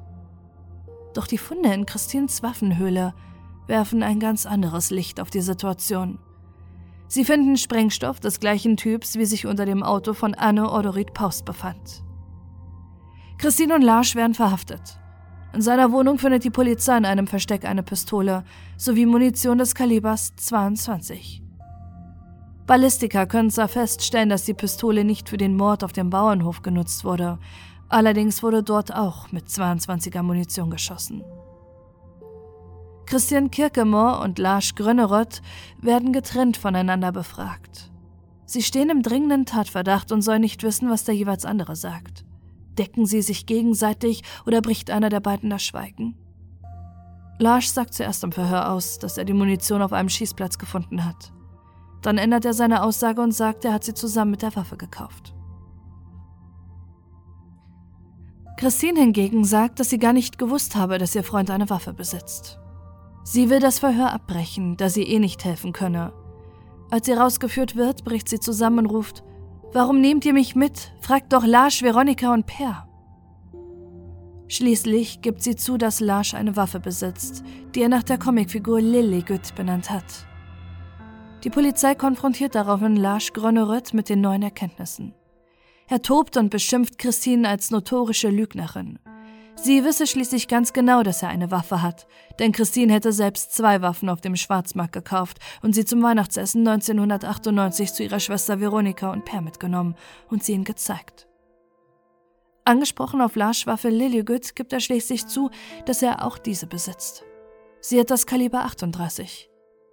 Doch 1.12 1.26
die 1.26 1.36
Funde 1.36 1.72
in 1.74 1.84
Christins 1.84 2.42
Waffenhöhle 2.42 3.12
werfen 3.66 4.02
ein 4.02 4.18
ganz 4.18 4.46
anderes 4.46 4.90
Licht 4.90 5.20
auf 5.20 5.28
die 5.28 5.42
Situation. 5.42 6.18
Sie 7.08 7.26
finden 7.26 7.58
Sprengstoff 7.58 8.20
des 8.20 8.40
gleichen 8.40 8.78
Typs, 8.78 9.16
wie 9.16 9.26
sich 9.26 9.46
unter 9.46 9.66
dem 9.66 9.82
Auto 9.82 10.14
von 10.14 10.34
Anne 10.34 10.70
Orderud 10.70 11.12
Paust 11.12 11.44
befand. 11.44 12.02
Christine 13.36 13.74
und 13.74 13.82
Lars 13.82 14.14
werden 14.14 14.34
verhaftet. 14.34 14.98
In 15.54 15.60
seiner 15.60 15.92
Wohnung 15.92 16.18
findet 16.18 16.44
die 16.44 16.50
Polizei 16.50 16.96
in 16.96 17.04
einem 17.04 17.26
Versteck 17.26 17.66
eine 17.66 17.82
Pistole 17.82 18.44
sowie 18.78 19.04
Munition 19.04 19.58
des 19.58 19.74
Kalibers 19.74 20.34
22. 20.36 21.42
Ballistiker 22.66 23.26
können 23.26 23.50
zwar 23.50 23.68
feststellen, 23.68 24.30
dass 24.30 24.44
die 24.44 24.54
Pistole 24.54 25.04
nicht 25.04 25.28
für 25.28 25.36
den 25.36 25.56
Mord 25.56 25.84
auf 25.84 25.92
dem 25.92 26.08
Bauernhof 26.08 26.62
genutzt 26.62 27.04
wurde, 27.04 27.38
allerdings 27.90 28.42
wurde 28.42 28.62
dort 28.62 28.94
auch 28.94 29.30
mit 29.30 29.46
22er 29.46 30.22
Munition 30.22 30.70
geschossen. 30.70 31.22
Christian 33.04 33.50
Kirkemore 33.50 34.22
und 34.22 34.38
Lars 34.38 34.74
Grönerott 34.74 35.42
werden 35.82 36.14
getrennt 36.14 36.56
voneinander 36.56 37.12
befragt. 37.12 37.90
Sie 38.46 38.62
stehen 38.62 38.88
im 38.88 39.02
dringenden 39.02 39.44
Tatverdacht 39.44 40.12
und 40.12 40.22
sollen 40.22 40.40
nicht 40.40 40.62
wissen, 40.62 40.88
was 40.88 41.04
der 41.04 41.14
jeweils 41.14 41.44
andere 41.44 41.76
sagt. 41.76 42.24
Decken 42.78 43.06
sie 43.06 43.22
sich 43.22 43.46
gegenseitig 43.46 44.22
oder 44.46 44.60
bricht 44.60 44.90
einer 44.90 45.08
der 45.08 45.20
beiden 45.20 45.50
das 45.50 45.62
Schweigen? 45.62 46.16
Lars 47.38 47.74
sagt 47.74 47.94
zuerst 47.94 48.22
im 48.24 48.32
Verhör 48.32 48.70
aus, 48.70 48.98
dass 48.98 49.18
er 49.18 49.24
die 49.24 49.32
Munition 49.32 49.82
auf 49.82 49.92
einem 49.92 50.08
Schießplatz 50.08 50.58
gefunden 50.58 51.04
hat. 51.04 51.32
Dann 52.02 52.18
ändert 52.18 52.44
er 52.44 52.54
seine 52.54 52.82
Aussage 52.82 53.20
und 53.20 53.32
sagt, 53.32 53.64
er 53.64 53.72
hat 53.72 53.84
sie 53.84 53.94
zusammen 53.94 54.32
mit 54.32 54.42
der 54.42 54.54
Waffe 54.56 54.76
gekauft. 54.76 55.34
Christine 58.56 59.00
hingegen 59.00 59.44
sagt, 59.44 59.80
dass 59.80 59.90
sie 59.90 59.98
gar 59.98 60.12
nicht 60.12 60.38
gewusst 60.38 60.76
habe, 60.76 60.98
dass 60.98 61.14
ihr 61.16 61.24
Freund 61.24 61.50
eine 61.50 61.68
Waffe 61.68 61.92
besitzt. 61.92 62.60
Sie 63.24 63.50
will 63.50 63.60
das 63.60 63.80
Verhör 63.80 64.12
abbrechen, 64.12 64.76
da 64.76 64.88
sie 64.88 65.02
eh 65.02 65.18
nicht 65.18 65.44
helfen 65.44 65.72
könne. 65.72 66.12
Als 66.90 67.06
sie 67.06 67.12
rausgeführt 67.12 67.74
wird, 67.74 68.04
bricht 68.04 68.28
sie 68.28 68.38
zusammen 68.38 68.80
und 68.80 68.86
ruft: 68.86 69.24
Warum 69.72 70.02
nehmt 70.02 70.26
ihr 70.26 70.34
mich 70.34 70.54
mit? 70.54 70.92
Fragt 71.00 71.32
doch 71.32 71.46
Lars, 71.46 71.80
Veronika 71.80 72.32
und 72.34 72.46
Per. 72.46 72.86
Schließlich 74.48 75.22
gibt 75.22 75.42
sie 75.42 75.56
zu, 75.56 75.78
dass 75.78 76.00
Lars 76.00 76.34
eine 76.34 76.56
Waffe 76.56 76.78
besitzt, 76.78 77.42
die 77.74 77.80
er 77.80 77.88
nach 77.88 78.02
der 78.02 78.18
Comicfigur 78.18 78.82
Lilligüt 78.82 79.54
benannt 79.54 79.90
hat. 79.90 80.26
Die 81.42 81.48
Polizei 81.48 81.94
konfrontiert 81.94 82.54
daraufhin 82.54 82.96
Lars 82.96 83.32
Grönerött 83.32 83.94
mit 83.94 84.10
den 84.10 84.20
neuen 84.20 84.42
Erkenntnissen. 84.42 85.14
Er 85.88 86.02
tobt 86.02 86.36
und 86.36 86.50
beschimpft 86.50 86.98
Christine 86.98 87.48
als 87.48 87.70
notorische 87.70 88.28
Lügnerin. 88.28 88.98
Sie 89.62 89.84
wisse 89.84 90.08
schließlich 90.08 90.48
ganz 90.48 90.72
genau, 90.72 91.04
dass 91.04 91.22
er 91.22 91.28
eine 91.28 91.52
Waffe 91.52 91.82
hat, 91.82 92.08
denn 92.40 92.50
Christine 92.50 92.92
hätte 92.92 93.12
selbst 93.12 93.54
zwei 93.54 93.80
Waffen 93.80 94.08
auf 94.08 94.20
dem 94.20 94.34
Schwarzmarkt 94.34 94.92
gekauft 94.92 95.38
und 95.62 95.72
sie 95.72 95.84
zum 95.84 96.02
Weihnachtsessen 96.02 96.66
1998 96.66 97.92
zu 97.92 98.02
ihrer 98.02 98.18
Schwester 98.18 98.58
Veronika 98.60 99.12
und 99.12 99.24
Per 99.24 99.40
mitgenommen 99.40 99.94
und 100.28 100.42
sie 100.42 100.54
ihnen 100.54 100.64
gezeigt. 100.64 101.28
Angesprochen 102.64 103.20
auf 103.20 103.36
Lars 103.36 103.66
Waffe 103.68 103.88
Lilligüt 103.88 104.56
gibt 104.56 104.72
er 104.72 104.80
schließlich 104.80 105.26
zu, 105.26 105.50
dass 105.86 106.02
er 106.02 106.26
auch 106.26 106.38
diese 106.38 106.66
besitzt. 106.66 107.22
Sie 107.80 108.00
hat 108.00 108.10
das 108.10 108.26
Kaliber 108.26 108.64
38 108.64 109.48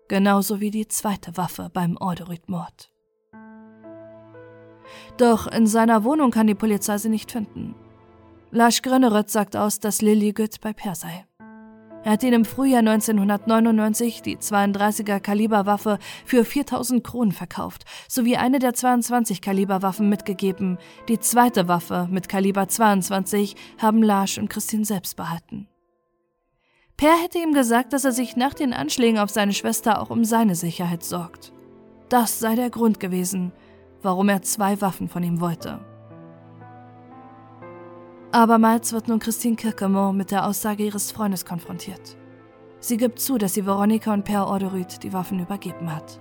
genauso 0.10 0.60
wie 0.60 0.72
die 0.72 0.88
zweite 0.90 1.38
Waffe 1.38 1.70
beim 1.72 1.96
Orderud-Mord. 1.96 2.92
Doch 5.18 5.48
in 5.48 5.68
seiner 5.68 6.04
Wohnung 6.04 6.32
kann 6.32 6.48
die 6.48 6.56
Polizei 6.56 6.98
sie 6.98 7.10
nicht 7.10 7.32
finden. 7.32 7.76
Lars 8.52 8.82
Gröneröth 8.82 9.30
sagt 9.30 9.56
aus, 9.56 9.80
dass 9.80 10.02
Lilligüt 10.02 10.60
bei 10.62 10.74
Per 10.74 10.96
sei. 10.96 11.26
Er 12.04 12.14
hat 12.14 12.24
ihn 12.24 12.34
im 12.34 12.46
Frühjahr 12.46 12.80
1999 12.80 14.22
die 14.22 14.38
32er 14.38 15.20
Kaliberwaffe 15.20 16.00
für 16.26 16.46
4000 16.46 17.04
Kronen 17.04 17.32
verkauft, 17.32 17.84
sowie 18.08 18.38
eine 18.38 18.60
der 18.60 18.74
22 18.74 19.42
Kaliberwaffen 19.42 20.10
mitgegeben. 20.10 20.78
Die 21.10 21.20
zweite 21.20 21.68
Waffe 21.68 22.08
mit 22.10 22.30
Kaliber 22.30 22.68
22 22.68 23.56
haben 23.78 24.02
Lars 24.02 24.38
und 24.38 24.50
Christine 24.50 24.86
selbst 24.86 25.16
behalten. 25.18 25.68
Per 26.98 27.16
hätte 27.22 27.40
ihm 27.40 27.54
gesagt, 27.54 27.94
dass 27.94 28.06
er 28.06 28.14
sich 28.14 28.36
nach 28.36 28.54
den 28.54 28.74
Anschlägen 28.74 29.20
auf 29.20 29.30
seine 29.30 29.54
Schwester 29.54 30.02
auch 30.02 30.10
um 30.10 30.26
seine 30.26 30.56
Sicherheit 30.56 31.04
sorgt. 31.04 31.54
Das 32.08 32.40
sei 32.40 32.56
der 32.56 32.70
Grund 32.70 33.00
gewesen, 33.00 33.52
warum 34.02 34.30
er 34.30 34.42
zwei 34.42 34.82
Waffen 34.82 35.08
von 35.08 35.22
ihm 35.22 35.40
wollte. 35.40 35.80
Abermals 38.32 38.94
wird 38.94 39.08
nun 39.08 39.18
Christine 39.18 39.56
Kirkemore 39.56 40.14
mit 40.14 40.30
der 40.30 40.46
Aussage 40.46 40.86
ihres 40.86 41.12
Freundes 41.12 41.46
konfrontiert. 41.46 42.16
Sie 42.80 42.98
gibt 42.98 43.20
zu, 43.20 43.40
dass 43.40 43.56
sie 43.56 43.66
Veronika 43.66 44.14
und 44.14 44.24
Per 44.24 44.48
Orderud 44.48 45.02
die 45.02 45.14
Waffen 45.14 45.40
übergeben 45.40 45.94
hat. 45.94 46.20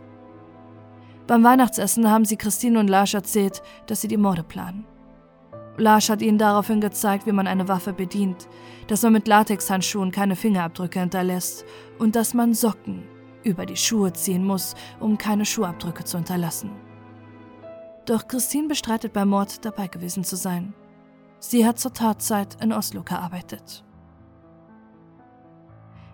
Beim 1.26 1.44
Weihnachtsessen 1.44 2.10
haben 2.10 2.24
sie 2.24 2.38
Christine 2.38 2.80
und 2.80 2.88
Lars 2.88 3.12
erzählt, 3.12 3.62
dass 3.86 4.00
sie 4.00 4.08
die 4.08 4.16
Morde 4.16 4.42
planen. 4.42 4.86
Lars 5.76 6.08
hat 6.08 6.22
ihnen 6.22 6.38
daraufhin 6.38 6.80
gezeigt, 6.80 7.26
wie 7.26 7.32
man 7.32 7.46
eine 7.46 7.68
Waffe 7.68 7.92
bedient, 7.92 8.48
dass 8.86 9.02
man 9.02 9.12
mit 9.12 9.28
Latexhandschuhen 9.28 10.10
keine 10.10 10.34
Fingerabdrücke 10.34 11.00
hinterlässt 11.00 11.66
und 11.98 12.16
dass 12.16 12.32
man 12.32 12.54
Socken 12.54 13.02
über 13.44 13.66
die 13.66 13.76
Schuhe 13.76 14.14
ziehen 14.14 14.46
muss, 14.46 14.74
um 14.98 15.18
keine 15.18 15.44
Schuhabdrücke 15.44 16.04
zu 16.04 16.16
hinterlassen. 16.16 16.70
Doch 18.06 18.26
Christine 18.26 18.68
bestreitet 18.68 19.12
beim 19.12 19.28
Mord 19.28 19.62
dabei 19.66 19.88
gewesen 19.88 20.24
zu 20.24 20.36
sein. 20.36 20.72
Sie 21.40 21.66
hat 21.66 21.79
zur 21.79 21.92
Tatzeit 21.92 22.57
in 22.61 22.72
Oslo 22.72 23.03
gearbeitet. 23.03 23.85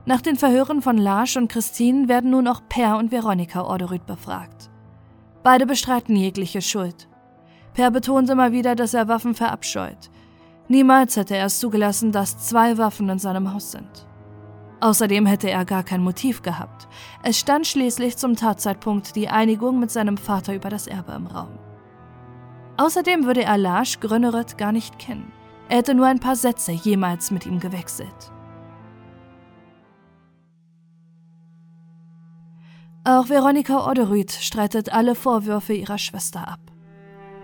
Nach 0.06 0.20
den 0.20 0.36
Verhören 0.36 0.82
von 0.82 0.98
Lars 0.98 1.36
und 1.36 1.48
Christine 1.48 2.08
werden 2.08 2.30
nun 2.30 2.46
auch 2.46 2.60
Per 2.68 2.98
und 2.98 3.10
Veronika 3.10 3.62
Orderud 3.62 4.04
befragt. 4.04 4.70
Beide 5.42 5.64
bestreiten 5.64 6.14
jegliche 6.14 6.60
Schuld. 6.60 7.08
Per 7.72 7.90
betont 7.90 8.28
immer 8.28 8.52
wieder, 8.52 8.74
dass 8.74 8.92
er 8.92 9.08
Waffen 9.08 9.34
verabscheut. 9.34 10.10
Niemals 10.68 11.16
hätte 11.16 11.36
er 11.36 11.46
es 11.46 11.58
zugelassen, 11.58 12.12
dass 12.12 12.38
zwei 12.38 12.76
Waffen 12.76 13.08
in 13.08 13.18
seinem 13.18 13.52
Haus 13.52 13.72
sind. 13.72 14.06
Außerdem 14.80 15.24
hätte 15.24 15.50
er 15.50 15.64
gar 15.64 15.82
kein 15.82 16.02
Motiv 16.02 16.42
gehabt. 16.42 16.88
Es 17.22 17.38
stand 17.38 17.66
schließlich 17.66 18.18
zum 18.18 18.36
Tatzeitpunkt 18.36 19.16
die 19.16 19.28
Einigung 19.28 19.80
mit 19.80 19.90
seinem 19.90 20.18
Vater 20.18 20.54
über 20.54 20.68
das 20.68 20.86
Erbe 20.86 21.12
im 21.12 21.26
Raum. 21.26 21.58
Außerdem 22.76 23.24
würde 23.24 23.44
er 23.44 23.56
Lars 23.56 24.00
Grönneret 24.00 24.58
gar 24.58 24.72
nicht 24.72 24.98
kennen. 24.98 25.32
Er 25.68 25.78
hätte 25.78 25.94
nur 25.94 26.06
ein 26.06 26.20
paar 26.20 26.36
Sätze 26.36 26.72
jemals 26.72 27.30
mit 27.30 27.46
ihm 27.46 27.60
gewechselt. 27.60 28.32
Auch 33.04 33.28
Veronika 33.28 33.88
Odderud 33.88 34.32
streitet 34.32 34.92
alle 34.92 35.14
Vorwürfe 35.14 35.74
ihrer 35.74 35.98
Schwester 35.98 36.48
ab. 36.48 36.60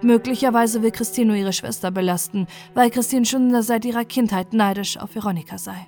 Möglicherweise 0.03 0.83
will 0.83 0.91
Christine 0.91 1.39
ihre 1.39 1.53
Schwester 1.53 1.91
belasten, 1.91 2.47
weil 2.75 2.91
Christine 2.91 3.27
schon 3.27 3.63
seit 3.63 3.85
ihrer 3.85 4.07
Kindheit 4.07 4.55
neidisch 4.55 4.97
auf 4.97 5.15
Veronika 5.15 5.59
sei. 5.59 5.87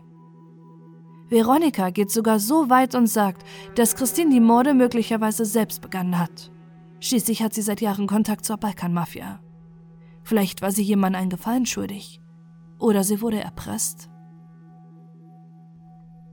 Veronika 1.30 1.88
geht 1.88 2.10
sogar 2.10 2.38
so 2.38 2.68
weit 2.68 2.94
und 2.94 3.06
sagt, 3.06 3.46
dass 3.74 3.96
Christine 3.96 4.30
die 4.30 4.40
Morde 4.40 4.74
möglicherweise 4.74 5.46
selbst 5.46 5.80
begangen 5.80 6.18
hat. 6.18 6.51
Schließlich 7.02 7.42
hat 7.42 7.52
sie 7.52 7.62
seit 7.62 7.80
Jahren 7.80 8.06
Kontakt 8.06 8.44
zur 8.44 8.58
Balkanmafia. 8.58 9.40
Vielleicht 10.22 10.62
war 10.62 10.70
sie 10.70 10.84
jemandem 10.84 11.22
einen 11.22 11.30
Gefallen 11.30 11.66
schuldig. 11.66 12.20
Oder 12.78 13.02
sie 13.02 13.20
wurde 13.20 13.40
erpresst. 13.40 14.08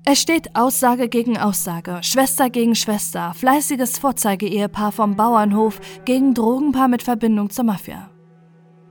Es 0.06 0.22
steht 0.22 0.56
Aussage 0.56 1.10
gegen 1.10 1.40
Aussage, 1.40 2.00
Schwester 2.04 2.52
gegen 2.52 2.76
Schwester, 2.76 3.34
fleißiges 3.34 3.98
Vorzeige-Ehepaar 3.98 4.92
vom 4.92 5.16
Bauernhof 5.16 5.80
gegen 6.06 6.36
Drogenpaar 6.36 6.88
mit 6.88 7.02
Verbindung 7.02 7.50
zur 7.50 7.66
Mafia. 7.66 8.12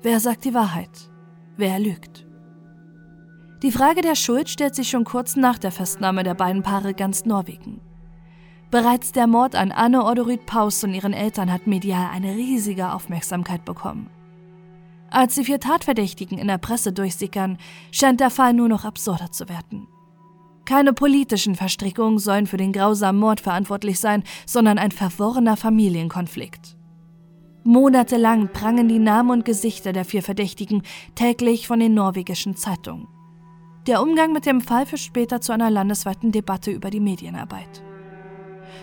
Wer 0.02 0.18
sagt 0.18 0.46
die 0.46 0.54
Wahrheit? 0.54 1.12
Wer 1.56 1.78
lügt? 1.78 2.26
Die 3.62 3.72
Frage 3.72 4.00
der 4.00 4.16
Schuld 4.16 4.48
stellt 4.48 4.74
sich 4.74 4.90
schon 4.90 5.04
kurz 5.04 5.36
nach 5.36 5.58
der 5.58 5.70
Festnahme 5.70 6.24
der 6.24 6.34
beiden 6.34 6.64
Paare 6.64 6.92
ganz 6.92 7.24
Norwegen. 7.24 7.80
Bereits 8.70 9.12
der 9.12 9.26
Mord 9.26 9.54
an 9.54 9.72
Anne 9.72 10.04
Odoryd 10.04 10.44
Paus 10.44 10.84
und 10.84 10.92
ihren 10.92 11.14
Eltern 11.14 11.50
hat 11.50 11.66
medial 11.66 12.10
eine 12.12 12.34
riesige 12.34 12.92
Aufmerksamkeit 12.92 13.64
bekommen. 13.64 14.10
Als 15.10 15.36
die 15.36 15.44
vier 15.44 15.58
Tatverdächtigen 15.58 16.36
in 16.36 16.48
der 16.48 16.58
Presse 16.58 16.92
durchsickern, 16.92 17.56
scheint 17.92 18.20
der 18.20 18.28
Fall 18.28 18.52
nur 18.52 18.68
noch 18.68 18.84
absurder 18.84 19.32
zu 19.32 19.48
werden. 19.48 19.88
Keine 20.66 20.92
politischen 20.92 21.54
Verstrickungen 21.54 22.18
sollen 22.18 22.46
für 22.46 22.58
den 22.58 22.74
grausamen 22.74 23.18
Mord 23.18 23.40
verantwortlich 23.40 24.00
sein, 24.00 24.22
sondern 24.44 24.76
ein 24.76 24.90
verworrener 24.90 25.56
Familienkonflikt. 25.56 26.76
Monatelang 27.64 28.52
prangen 28.52 28.86
die 28.86 28.98
Namen 28.98 29.30
und 29.30 29.44
Gesichter 29.46 29.94
der 29.94 30.04
vier 30.04 30.22
Verdächtigen 30.22 30.82
täglich 31.14 31.66
von 31.66 31.80
den 31.80 31.94
norwegischen 31.94 32.54
Zeitungen. 32.54 33.08
Der 33.86 34.02
Umgang 34.02 34.34
mit 34.34 34.44
dem 34.44 34.60
Fall 34.60 34.84
führt 34.84 35.00
später 35.00 35.40
zu 35.40 35.52
einer 35.52 35.70
landesweiten 35.70 36.32
Debatte 36.32 36.70
über 36.70 36.90
die 36.90 37.00
Medienarbeit. 37.00 37.82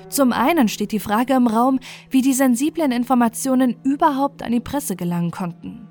Zum 0.10 0.32
einen 0.32 0.68
steht 0.68 0.92
die 0.92 1.00
Frage 1.00 1.34
im 1.34 1.48
Raum, 1.48 1.80
wie 2.10 2.22
die 2.22 2.34
sensiblen 2.34 2.92
Informationen 2.92 3.76
überhaupt 3.84 4.44
an 4.44 4.52
die 4.52 4.60
Presse 4.60 4.96
gelangen 4.96 5.32
konnten. 5.32 5.88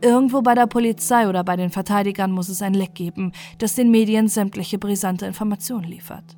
Irgendwo 0.00 0.42
bei 0.42 0.54
der 0.54 0.66
Polizei 0.66 1.28
oder 1.28 1.42
bei 1.42 1.56
den 1.56 1.70
Verteidigern 1.70 2.30
muss 2.30 2.48
es 2.48 2.62
ein 2.62 2.74
Leck 2.74 2.94
geben, 2.94 3.32
das 3.58 3.74
den 3.74 3.90
Medien 3.90 4.28
sämtliche 4.28 4.78
brisante 4.78 5.26
Informationen 5.26 5.84
liefert. 5.84 6.36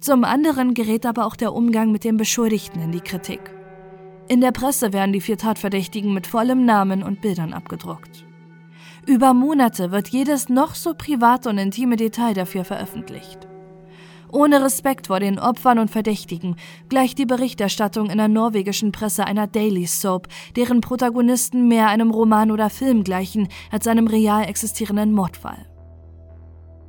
Zum 0.00 0.24
anderen 0.24 0.74
gerät 0.74 1.06
aber 1.06 1.26
auch 1.26 1.36
der 1.36 1.54
Umgang 1.54 1.92
mit 1.92 2.02
den 2.02 2.16
Beschuldigten 2.16 2.82
in 2.82 2.90
die 2.90 3.00
Kritik. 3.00 3.54
In 4.28 4.40
der 4.40 4.50
Presse 4.50 4.92
werden 4.92 5.12
die 5.12 5.20
vier 5.20 5.38
Tatverdächtigen 5.38 6.12
mit 6.12 6.26
vollem 6.26 6.64
Namen 6.64 7.04
und 7.04 7.20
Bildern 7.20 7.52
abgedruckt. 7.52 8.26
Über 9.06 9.34
Monate 9.34 9.92
wird 9.92 10.08
jedes 10.08 10.48
noch 10.48 10.74
so 10.74 10.94
private 10.94 11.48
und 11.48 11.58
intime 11.58 11.96
Detail 11.96 12.34
dafür 12.34 12.64
veröffentlicht. 12.64 13.46
Ohne 14.32 14.64
Respekt 14.64 15.08
vor 15.08 15.20
den 15.20 15.38
Opfern 15.38 15.78
und 15.78 15.90
Verdächtigen 15.90 16.56
gleicht 16.88 17.18
die 17.18 17.26
Berichterstattung 17.26 18.08
in 18.08 18.16
der 18.16 18.28
norwegischen 18.28 18.90
Presse 18.90 19.26
einer 19.26 19.46
Daily 19.46 19.86
Soap, 19.86 20.26
deren 20.56 20.80
Protagonisten 20.80 21.68
mehr 21.68 21.88
einem 21.88 22.10
Roman 22.10 22.50
oder 22.50 22.70
Film 22.70 23.04
gleichen 23.04 23.48
als 23.70 23.86
einem 23.86 24.06
real 24.06 24.44
existierenden 24.44 25.12
Mordfall. 25.12 25.66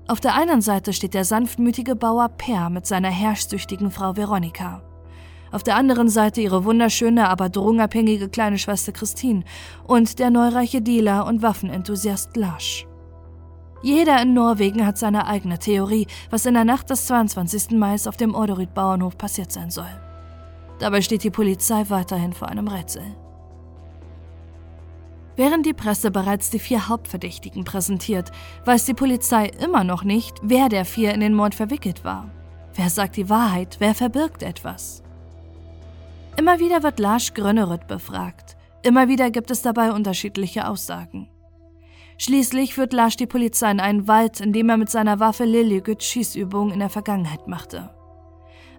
Auf 0.07 0.21
der 0.21 0.35
einen 0.35 0.61
Seite 0.61 0.93
steht 0.93 1.13
der 1.13 1.25
sanftmütige 1.25 1.97
Bauer 1.97 2.29
Per 2.29 2.69
mit 2.69 2.85
seiner 2.85 3.09
herrschsüchtigen 3.09 3.91
Frau 3.91 4.15
Veronika. 4.15 4.81
Auf 5.51 5.63
der 5.63 5.75
anderen 5.75 6.07
Seite 6.07 6.39
ihre 6.39 6.63
wunderschöne, 6.63 7.27
aber 7.27 7.49
drogenabhängige 7.49 8.29
kleine 8.29 8.57
Schwester 8.57 8.93
Christine 8.93 9.43
und 9.85 10.17
der 10.19 10.29
neureiche 10.29 10.81
Dealer 10.81 11.25
und 11.25 11.41
Waffenenthusiast 11.41 12.37
Lars. 12.37 12.85
Jeder 13.83 14.21
in 14.21 14.33
Norwegen 14.33 14.87
hat 14.87 14.97
seine 14.97 15.27
eigene 15.27 15.59
Theorie, 15.59 16.07
was 16.29 16.45
in 16.45 16.53
der 16.53 16.63
Nacht 16.63 16.89
des 16.89 17.05
22. 17.05 17.71
Mai 17.71 17.97
auf 18.05 18.15
dem 18.15 18.33
Orderud-Bauernhof 18.33 19.17
passiert 19.17 19.51
sein 19.51 19.69
soll. 19.71 19.89
Dabei 20.79 21.01
steht 21.01 21.23
die 21.23 21.29
Polizei 21.29 21.83
weiterhin 21.89 22.31
vor 22.31 22.47
einem 22.47 22.69
Rätsel. 22.69 23.03
Während 25.35 25.65
die 25.65 25.73
Presse 25.73 26.11
bereits 26.11 26.49
die 26.49 26.59
vier 26.59 26.87
Hauptverdächtigen 26.87 27.65
präsentiert, 27.65 28.31
weiß 28.63 28.85
die 28.85 28.93
Polizei 28.93 29.47
immer 29.47 29.83
noch 29.83 30.05
nicht, 30.05 30.37
wer 30.41 30.69
der 30.69 30.85
vier 30.85 31.13
in 31.13 31.19
den 31.19 31.33
Mord 31.33 31.53
verwickelt 31.53 32.05
war. 32.05 32.29
Wer 32.75 32.89
sagt 32.89 33.17
die 33.17 33.29
Wahrheit, 33.29 33.75
wer 33.79 33.93
verbirgt 33.93 34.43
etwas? 34.43 35.03
Immer 36.37 36.59
wieder 36.59 36.83
wird 36.83 36.99
Lars 36.99 37.33
Grönerud 37.33 37.87
befragt. 37.87 38.55
Immer 38.81 39.09
wieder 39.09 39.29
gibt 39.29 39.51
es 39.51 39.61
dabei 39.61 39.91
unterschiedliche 39.91 40.69
Aussagen. 40.69 41.27
Schließlich 42.23 42.75
führt 42.75 42.93
Lars 42.93 43.17
die 43.17 43.27
Polizei 43.27 43.69
in 43.69 43.81
einen 43.81 44.07
Wald, 44.07 44.39
in 44.39 44.53
dem 44.53 44.69
er 44.69 44.77
mit 44.77 44.89
seiner 44.89 45.19
Waffe 45.19 45.43
Lilligüt 45.43 46.01
Schießübungen 46.01 46.71
in 46.73 46.79
der 46.79 46.89
Vergangenheit 46.89 47.49
machte. 47.49 47.89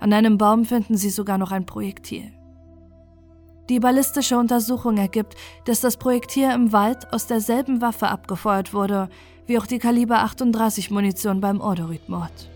An 0.00 0.14
einem 0.14 0.38
Baum 0.38 0.64
finden 0.64 0.96
sie 0.96 1.10
sogar 1.10 1.36
noch 1.36 1.52
ein 1.52 1.66
Projektil. 1.66 2.32
Die 3.68 3.80
ballistische 3.80 4.38
Untersuchung 4.38 4.96
ergibt, 4.96 5.34
dass 5.66 5.82
das 5.82 5.98
Projektil 5.98 6.52
im 6.52 6.72
Wald 6.72 7.12
aus 7.12 7.26
derselben 7.26 7.82
Waffe 7.82 8.08
abgefeuert 8.08 8.72
wurde, 8.72 9.10
wie 9.44 9.58
auch 9.58 9.66
die 9.66 9.78
Kaliber 9.78 10.20
38 10.20 10.90
Munition 10.90 11.42
beim 11.42 11.60
Orderud-Mord. 11.60 12.48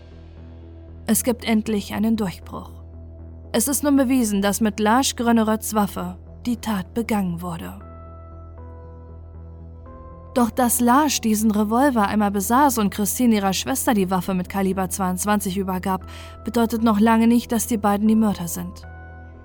Es 1.05 1.23
gibt 1.23 1.45
endlich 1.45 1.93
einen 1.93 2.17
Durchbruch. 2.17 2.71
Es 3.51 3.67
ist 3.67 3.83
nun 3.83 3.95
bewiesen, 3.95 4.41
dass 4.41 4.59
mit 4.59 4.79
Lars 4.79 5.15
Gröneröds 5.15 5.75
Waffe 5.75 6.17
die 6.47 6.57
Tat 6.57 6.95
begangen 6.95 7.43
wurde. 7.43 7.88
Doch 10.39 10.51
dass 10.51 10.79
Lars 10.79 11.19
diesen 11.19 11.51
Revolver 11.51 12.07
einmal 12.07 12.31
besaß 12.31 12.77
und 12.77 12.91
Christine 12.91 13.35
ihrer 13.35 13.51
Schwester 13.51 13.93
die 13.93 14.09
Waffe 14.09 14.33
mit 14.33 14.47
Kaliber 14.47 14.89
22 14.89 15.57
übergab, 15.57 16.05
bedeutet 16.45 16.81
noch 16.81 17.01
lange 17.01 17.27
nicht, 17.27 17.51
dass 17.51 17.67
die 17.67 17.75
beiden 17.75 18.07
die 18.07 18.15
Mörder 18.15 18.47
sind. 18.47 18.83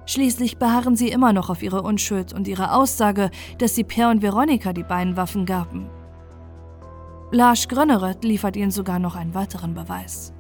Schließlich 0.07 0.57
beharren 0.57 0.95
sie 0.95 1.09
immer 1.09 1.33
noch 1.33 1.51
auf 1.51 1.65
ihre 1.65 1.83
Unschuld 1.83 2.33
und 2.33 2.47
ihre 2.47 2.71
Aussage, 2.71 3.33
dass 3.59 3.75
sie 3.75 3.83
Per 3.83 4.09
und 4.09 4.23
Veronika 4.23 4.73
die 4.73 4.85
beiden 4.85 5.17
Waffen 5.17 5.47
gaben. 5.47 5.91
Lars 7.33 7.67
Grönneret 7.67 8.23
liefert 8.23 8.55
ihnen 8.55 8.71
sogar 8.71 9.01
noch 9.01 9.17
einen 9.17 9.35
weiteren 9.35 9.75
Beweis. 9.75 10.33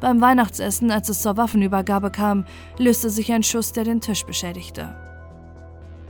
Beim 0.00 0.20
Weihnachtsessen, 0.20 0.90
als 0.90 1.08
es 1.08 1.22
zur 1.22 1.36
Waffenübergabe 1.36 2.10
kam, 2.10 2.46
löste 2.78 3.10
sich 3.10 3.32
ein 3.32 3.44
Schuss, 3.44 3.70
der 3.70 3.84
den 3.84 4.00
Tisch 4.00 4.26
beschädigte. 4.26 5.03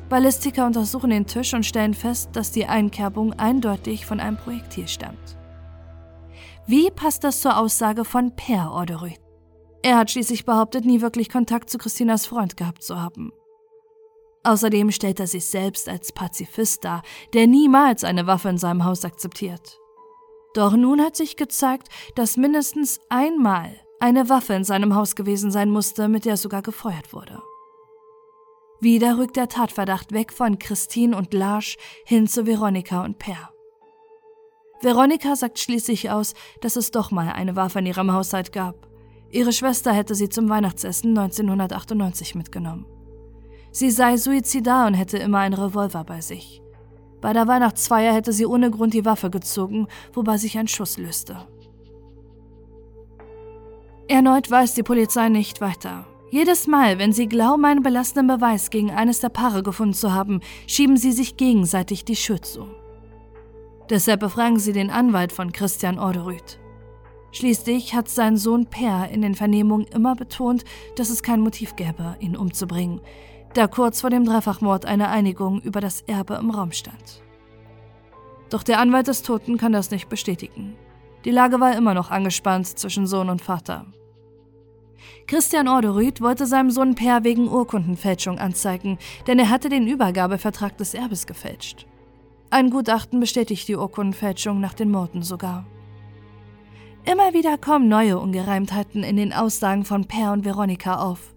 Ballistiker 0.08 0.66
untersuchen 0.66 1.10
den 1.10 1.26
Tisch 1.26 1.54
und 1.54 1.64
stellen 1.64 1.94
fest, 1.94 2.30
dass 2.34 2.52
die 2.52 2.66
Einkerbung 2.66 3.32
eindeutig 3.32 4.06
von 4.06 4.20
einem 4.20 4.36
Projektil 4.36 4.86
stammt. 4.86 5.36
Wie 6.66 6.90
passt 6.90 7.24
das 7.24 7.40
zur 7.40 7.58
Aussage 7.58 8.04
von 8.04 8.34
Per 8.34 8.70
Orderud? 8.70 9.20
Er 9.82 9.98
hat 9.98 10.10
schließlich 10.10 10.44
behauptet, 10.46 10.84
nie 10.84 11.02
wirklich 11.02 11.28
Kontakt 11.28 11.68
zu 11.68 11.76
Christinas 11.76 12.26
Freund 12.26 12.56
gehabt 12.56 12.82
zu 12.82 13.00
haben. 13.00 13.32
Außerdem 14.42 14.90
stellt 14.90 15.20
er 15.20 15.26
sich 15.26 15.46
selbst 15.46 15.88
als 15.88 16.12
Pazifist 16.12 16.84
dar, 16.84 17.02
der 17.32 17.46
niemals 17.46 18.04
eine 18.04 18.26
Waffe 18.26 18.48
in 18.48 18.58
seinem 18.58 18.84
Haus 18.84 19.04
akzeptiert. 19.04 19.78
Doch 20.54 20.74
nun 20.74 21.00
hat 21.00 21.16
sich 21.16 21.36
gezeigt, 21.36 21.88
dass 22.14 22.36
mindestens 22.36 23.00
einmal 23.08 23.74
eine 24.00 24.28
Waffe 24.28 24.54
in 24.54 24.64
seinem 24.64 24.94
Haus 24.94 25.16
gewesen 25.16 25.50
sein 25.50 25.70
musste, 25.70 26.08
mit 26.08 26.24
der 26.24 26.36
sogar 26.36 26.62
gefeuert 26.62 27.12
wurde. 27.12 27.42
Wieder 28.84 29.16
rückt 29.16 29.36
der 29.36 29.48
Tatverdacht 29.48 30.12
weg 30.12 30.30
von 30.30 30.58
Christine 30.58 31.16
und 31.16 31.32
Lars 31.32 31.76
hin 32.04 32.26
zu 32.26 32.46
Veronika 32.46 33.02
und 33.02 33.18
Per. 33.18 33.48
Veronika 34.82 35.36
sagt 35.36 35.58
schließlich 35.58 36.10
aus, 36.10 36.34
dass 36.60 36.76
es 36.76 36.90
doch 36.90 37.10
mal 37.10 37.30
eine 37.30 37.56
Waffe 37.56 37.78
in 37.78 37.86
ihrem 37.86 38.12
Haushalt 38.12 38.52
gab. 38.52 38.86
Ihre 39.30 39.54
Schwester 39.54 39.90
hätte 39.90 40.14
sie 40.14 40.28
zum 40.28 40.50
Weihnachtsessen 40.50 41.16
1998 41.16 42.34
mitgenommen. 42.34 42.84
Sie 43.72 43.90
sei 43.90 44.18
suizidar 44.18 44.86
und 44.86 44.92
hätte 44.92 45.16
immer 45.16 45.38
einen 45.38 45.54
Revolver 45.54 46.04
bei 46.04 46.20
sich. 46.20 46.60
Bei 47.22 47.32
der 47.32 47.48
Weihnachtsfeier 47.48 48.12
hätte 48.12 48.34
sie 48.34 48.44
ohne 48.44 48.70
Grund 48.70 48.92
die 48.92 49.06
Waffe 49.06 49.30
gezogen, 49.30 49.88
wobei 50.12 50.36
sich 50.36 50.58
ein 50.58 50.68
Schuss 50.68 50.98
löste. 50.98 51.48
Erneut 54.08 54.50
weiß 54.50 54.74
die 54.74 54.82
Polizei 54.82 55.30
nicht 55.30 55.62
weiter. 55.62 56.04
Jedes 56.34 56.66
Mal, 56.66 56.98
wenn 56.98 57.12
sie 57.12 57.28
glauben, 57.28 57.64
einen 57.64 57.84
belastenden 57.84 58.26
Beweis 58.26 58.70
gegen 58.70 58.90
eines 58.90 59.20
der 59.20 59.28
Paare 59.28 59.62
gefunden 59.62 59.94
zu 59.94 60.12
haben, 60.12 60.40
schieben 60.66 60.96
sie 60.96 61.12
sich 61.12 61.36
gegenseitig 61.36 62.04
die 62.04 62.16
Schuld 62.16 62.44
zu. 62.44 62.66
Deshalb 63.88 64.18
befragen 64.18 64.58
sie 64.58 64.72
den 64.72 64.90
Anwalt 64.90 65.30
von 65.30 65.52
Christian 65.52 65.96
Orderud. 65.96 66.58
Schließlich 67.30 67.94
hat 67.94 68.08
sein 68.08 68.36
Sohn 68.36 68.66
Per 68.66 69.08
in 69.10 69.22
den 69.22 69.36
Vernehmungen 69.36 69.86
immer 69.94 70.16
betont, 70.16 70.64
dass 70.96 71.08
es 71.08 71.22
kein 71.22 71.38
Motiv 71.38 71.76
gäbe, 71.76 72.16
ihn 72.18 72.36
umzubringen, 72.36 73.00
da 73.52 73.68
kurz 73.68 74.00
vor 74.00 74.10
dem 74.10 74.24
Dreifachmord 74.24 74.86
eine 74.86 75.10
Einigung 75.10 75.60
über 75.60 75.80
das 75.80 76.00
Erbe 76.00 76.34
im 76.34 76.50
Raum 76.50 76.72
stand. 76.72 77.22
Doch 78.50 78.64
der 78.64 78.80
Anwalt 78.80 79.06
des 79.06 79.22
Toten 79.22 79.56
kann 79.56 79.70
das 79.70 79.92
nicht 79.92 80.08
bestätigen. 80.08 80.74
Die 81.24 81.30
Lage 81.30 81.60
war 81.60 81.76
immer 81.76 81.94
noch 81.94 82.10
angespannt 82.10 82.66
zwischen 82.66 83.06
Sohn 83.06 83.30
und 83.30 83.40
Vater. 83.40 83.86
Christian 85.26 85.68
Orderud 85.68 86.20
wollte 86.20 86.46
seinem 86.46 86.70
Sohn 86.70 86.94
Per 86.94 87.24
wegen 87.24 87.48
Urkundenfälschung 87.48 88.38
anzeigen, 88.38 88.98
denn 89.26 89.38
er 89.38 89.50
hatte 89.50 89.68
den 89.68 89.86
Übergabevertrag 89.86 90.76
des 90.76 90.94
Erbes 90.94 91.26
gefälscht. 91.26 91.86
Ein 92.50 92.70
Gutachten 92.70 93.20
bestätigt 93.20 93.66
die 93.68 93.76
Urkundenfälschung 93.76 94.60
nach 94.60 94.74
den 94.74 94.90
Morden 94.90 95.22
sogar. 95.22 95.66
Immer 97.04 97.34
wieder 97.34 97.58
kommen 97.58 97.88
neue 97.88 98.18
Ungereimtheiten 98.18 99.02
in 99.02 99.16
den 99.16 99.32
Aussagen 99.32 99.84
von 99.84 100.06
Per 100.06 100.32
und 100.32 100.44
Veronika 100.44 101.00
auf. 101.00 101.34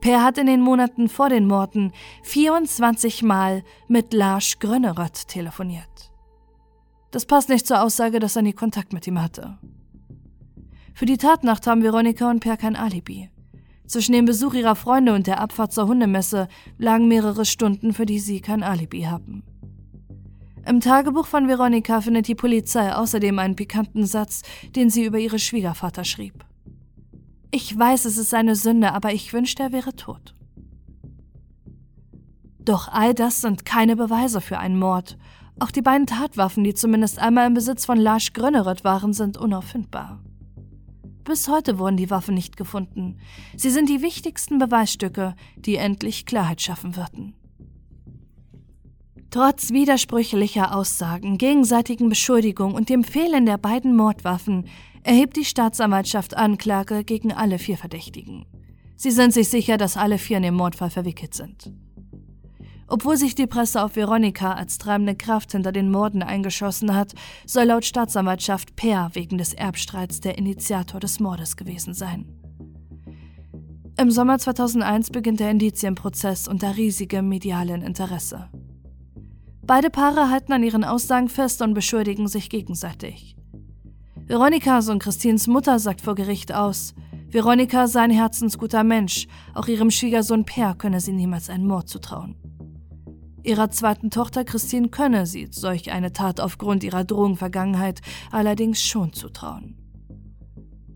Per 0.00 0.22
hat 0.22 0.38
in 0.38 0.46
den 0.46 0.60
Monaten 0.60 1.08
vor 1.08 1.28
den 1.28 1.46
Morden 1.46 1.92
24 2.22 3.22
Mal 3.22 3.64
mit 3.88 4.12
Lars 4.12 4.58
Grönerött 4.58 5.28
telefoniert. 5.28 6.12
Das 7.10 7.26
passt 7.26 7.48
nicht 7.48 7.66
zur 7.66 7.82
Aussage, 7.82 8.18
dass 8.18 8.36
er 8.36 8.42
nie 8.42 8.52
Kontakt 8.52 8.92
mit 8.92 9.06
ihm 9.06 9.22
hatte. 9.22 9.58
Für 10.94 11.06
die 11.06 11.16
Tatnacht 11.16 11.66
haben 11.66 11.82
Veronika 11.82 12.30
und 12.30 12.38
Per 12.38 12.56
kein 12.56 12.76
Alibi. 12.76 13.28
Zwischen 13.86 14.12
dem 14.12 14.24
Besuch 14.26 14.54
ihrer 14.54 14.76
Freunde 14.76 15.12
und 15.12 15.26
der 15.26 15.40
Abfahrt 15.40 15.72
zur 15.72 15.88
Hundemesse 15.88 16.46
lagen 16.78 17.08
mehrere 17.08 17.44
Stunden, 17.44 17.92
für 17.92 18.06
die 18.06 18.20
sie 18.20 18.40
kein 18.40 18.62
Alibi 18.62 19.02
haben. 19.02 19.42
Im 20.66 20.80
Tagebuch 20.80 21.26
von 21.26 21.48
Veronika 21.48 22.00
findet 22.00 22.28
die 22.28 22.36
Polizei 22.36 22.94
außerdem 22.94 23.38
einen 23.38 23.56
pikanten 23.56 24.06
Satz, 24.06 24.42
den 24.74 24.88
sie 24.88 25.04
über 25.04 25.18
ihre 25.18 25.38
Schwiegervater 25.38 26.04
schrieb. 26.04 26.44
Ich 27.50 27.76
weiß, 27.76 28.06
es 28.06 28.16
ist 28.16 28.32
eine 28.32 28.54
Sünde, 28.54 28.92
aber 28.92 29.12
ich 29.12 29.32
wünschte, 29.32 29.64
er 29.64 29.72
wäre 29.72 29.94
tot. 29.94 30.34
Doch 32.60 32.88
all 32.88 33.12
das 33.14 33.42
sind 33.42 33.66
keine 33.66 33.96
Beweise 33.96 34.40
für 34.40 34.58
einen 34.58 34.78
Mord. 34.78 35.18
Auch 35.58 35.70
die 35.70 35.82
beiden 35.82 36.06
Tatwaffen, 36.06 36.64
die 36.64 36.74
zumindest 36.74 37.18
einmal 37.18 37.46
im 37.46 37.54
Besitz 37.54 37.84
von 37.84 37.98
Lars 37.98 38.32
Grönneret 38.32 38.84
waren, 38.84 39.12
sind 39.12 39.36
unauffindbar. 39.36 40.23
Bis 41.24 41.48
heute 41.48 41.78
wurden 41.78 41.96
die 41.96 42.10
Waffen 42.10 42.34
nicht 42.34 42.56
gefunden. 42.56 43.18
Sie 43.56 43.70
sind 43.70 43.88
die 43.88 44.02
wichtigsten 44.02 44.58
Beweisstücke, 44.58 45.34
die 45.56 45.76
endlich 45.76 46.26
Klarheit 46.26 46.60
schaffen 46.60 46.96
würden. 46.96 47.34
Trotz 49.30 49.70
widersprüchlicher 49.72 50.76
Aussagen, 50.76 51.38
gegenseitigen 51.38 52.08
Beschuldigungen 52.08 52.76
und 52.76 52.88
dem 52.88 53.02
Fehlen 53.02 53.46
der 53.46 53.58
beiden 53.58 53.96
Mordwaffen 53.96 54.68
erhebt 55.02 55.36
die 55.36 55.44
Staatsanwaltschaft 55.44 56.36
Anklage 56.36 57.02
gegen 57.02 57.32
alle 57.32 57.58
vier 57.58 57.76
Verdächtigen. 57.76 58.46
Sie 58.96 59.10
sind 59.10 59.32
sich 59.32 59.48
sicher, 59.48 59.76
dass 59.76 59.96
alle 59.96 60.18
vier 60.18 60.36
in 60.36 60.44
den 60.44 60.54
Mordfall 60.54 60.90
verwickelt 60.90 61.34
sind. 61.34 61.72
Obwohl 62.86 63.16
sich 63.16 63.34
die 63.34 63.46
Presse 63.46 63.82
auf 63.82 63.96
Veronika 63.96 64.52
als 64.52 64.78
treibende 64.78 65.14
Kraft 65.14 65.52
hinter 65.52 65.72
den 65.72 65.90
Morden 65.90 66.22
eingeschossen 66.22 66.94
hat, 66.94 67.14
soll 67.46 67.64
laut 67.64 67.84
Staatsanwaltschaft 67.84 68.76
Per 68.76 69.10
wegen 69.14 69.38
des 69.38 69.54
Erbstreits 69.54 70.20
der 70.20 70.36
Initiator 70.36 71.00
des 71.00 71.18
Mordes 71.20 71.56
gewesen 71.56 71.94
sein. 71.94 72.26
Im 73.96 74.10
Sommer 74.10 74.38
2001 74.38 75.10
beginnt 75.10 75.40
der 75.40 75.50
Indizienprozess 75.50 76.48
unter 76.48 76.76
riesigem 76.76 77.28
medialen 77.28 77.80
Interesse. 77.80 78.50
Beide 79.62 79.88
Paare 79.88 80.28
halten 80.30 80.52
an 80.52 80.62
ihren 80.62 80.84
Aussagen 80.84 81.28
fest 81.28 81.62
und 81.62 81.74
beschuldigen 81.74 82.28
sich 82.28 82.50
gegenseitig. 82.50 83.36
Veronikas 84.26 84.88
und 84.88 84.98
Christins 84.98 85.46
Mutter 85.46 85.78
sagt 85.78 86.00
vor 86.00 86.14
Gericht 86.14 86.52
aus, 86.52 86.94
Veronika 87.28 87.86
sei 87.86 88.00
ein 88.00 88.10
herzensguter 88.10 88.84
Mensch, 88.84 89.26
auch 89.54 89.68
ihrem 89.68 89.90
Schwiegersohn 89.90 90.44
Per 90.44 90.74
könne 90.74 91.00
sie 91.00 91.12
niemals 91.12 91.48
einen 91.48 91.66
Mord 91.66 91.88
zutrauen. 91.88 92.36
Ihrer 93.44 93.70
zweiten 93.70 94.10
Tochter 94.10 94.42
Christine 94.42 94.88
könne 94.88 95.26
sie 95.26 95.48
solch 95.50 95.92
eine 95.92 96.14
Tat 96.14 96.40
aufgrund 96.40 96.82
ihrer 96.82 97.04
Drogenvergangenheit 97.04 98.00
allerdings 98.32 98.82
schon 98.82 99.12
zutrauen. 99.12 99.76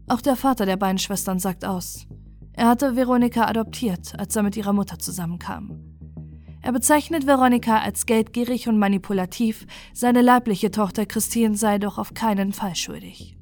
Auch 0.08 0.22
der 0.22 0.34
Vater 0.34 0.64
der 0.64 0.78
beiden 0.78 0.98
Schwestern 0.98 1.38
sagt 1.38 1.66
aus. 1.66 2.06
Er 2.54 2.66
hatte 2.66 2.96
Veronika 2.96 3.44
adoptiert, 3.46 4.18
als 4.18 4.34
er 4.34 4.42
mit 4.42 4.56
ihrer 4.56 4.72
Mutter 4.72 4.98
zusammenkam. 4.98 5.78
Er 6.62 6.72
bezeichnet 6.72 7.26
Veronika 7.26 7.78
als 7.80 8.06
geldgierig 8.06 8.66
und 8.66 8.78
manipulativ, 8.78 9.66
seine 9.92 10.22
leibliche 10.22 10.70
Tochter 10.70 11.04
Christine 11.04 11.54
sei 11.54 11.78
doch 11.78 11.98
auf 11.98 12.14
keinen 12.14 12.52
Fall 12.52 12.74
schuldig. 12.74 13.37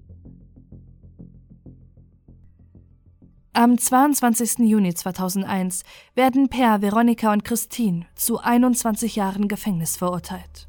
Am 3.57 3.79
22. 3.79 4.69
Juni 4.69 4.93
2001 4.93 5.83
werden 6.15 6.51
Per, 6.51 6.83
Veronika 6.83 7.33
und 7.33 7.43
Christine 7.43 8.05
zu 8.15 8.39
21 8.39 9.17
Jahren 9.17 9.49
Gefängnis 9.49 9.97
verurteilt. 9.97 10.69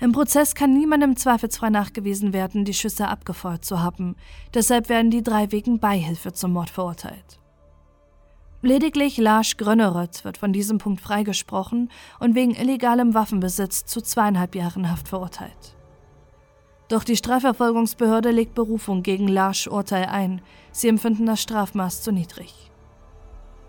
Im 0.00 0.10
Prozess 0.10 0.56
kann 0.56 0.74
niemandem 0.74 1.14
zweifelsfrei 1.14 1.70
nachgewiesen 1.70 2.32
werden, 2.32 2.64
die 2.64 2.74
Schüsse 2.74 3.06
abgefeuert 3.06 3.64
zu 3.64 3.80
haben. 3.80 4.16
Deshalb 4.52 4.88
werden 4.88 5.12
die 5.12 5.22
drei 5.22 5.52
wegen 5.52 5.78
Beihilfe 5.78 6.32
zum 6.32 6.54
Mord 6.54 6.68
verurteilt. 6.68 7.38
Lediglich 8.60 9.16
Lars 9.16 9.56
Gröneröth 9.56 10.24
wird 10.24 10.36
von 10.36 10.52
diesem 10.52 10.78
Punkt 10.78 11.00
freigesprochen 11.00 11.92
und 12.18 12.34
wegen 12.34 12.56
illegalem 12.56 13.14
Waffenbesitz 13.14 13.84
zu 13.84 14.00
zweieinhalb 14.00 14.56
Jahren 14.56 14.90
Haft 14.90 15.06
verurteilt. 15.06 15.73
Doch 16.88 17.04
die 17.04 17.16
Strafverfolgungsbehörde 17.16 18.30
legt 18.30 18.54
Berufung 18.54 19.02
gegen 19.02 19.26
Lars 19.26 19.66
Urteil 19.66 20.06
ein. 20.06 20.42
Sie 20.72 20.88
empfinden 20.88 21.26
das 21.26 21.40
Strafmaß 21.40 22.02
zu 22.02 22.12
niedrig. 22.12 22.70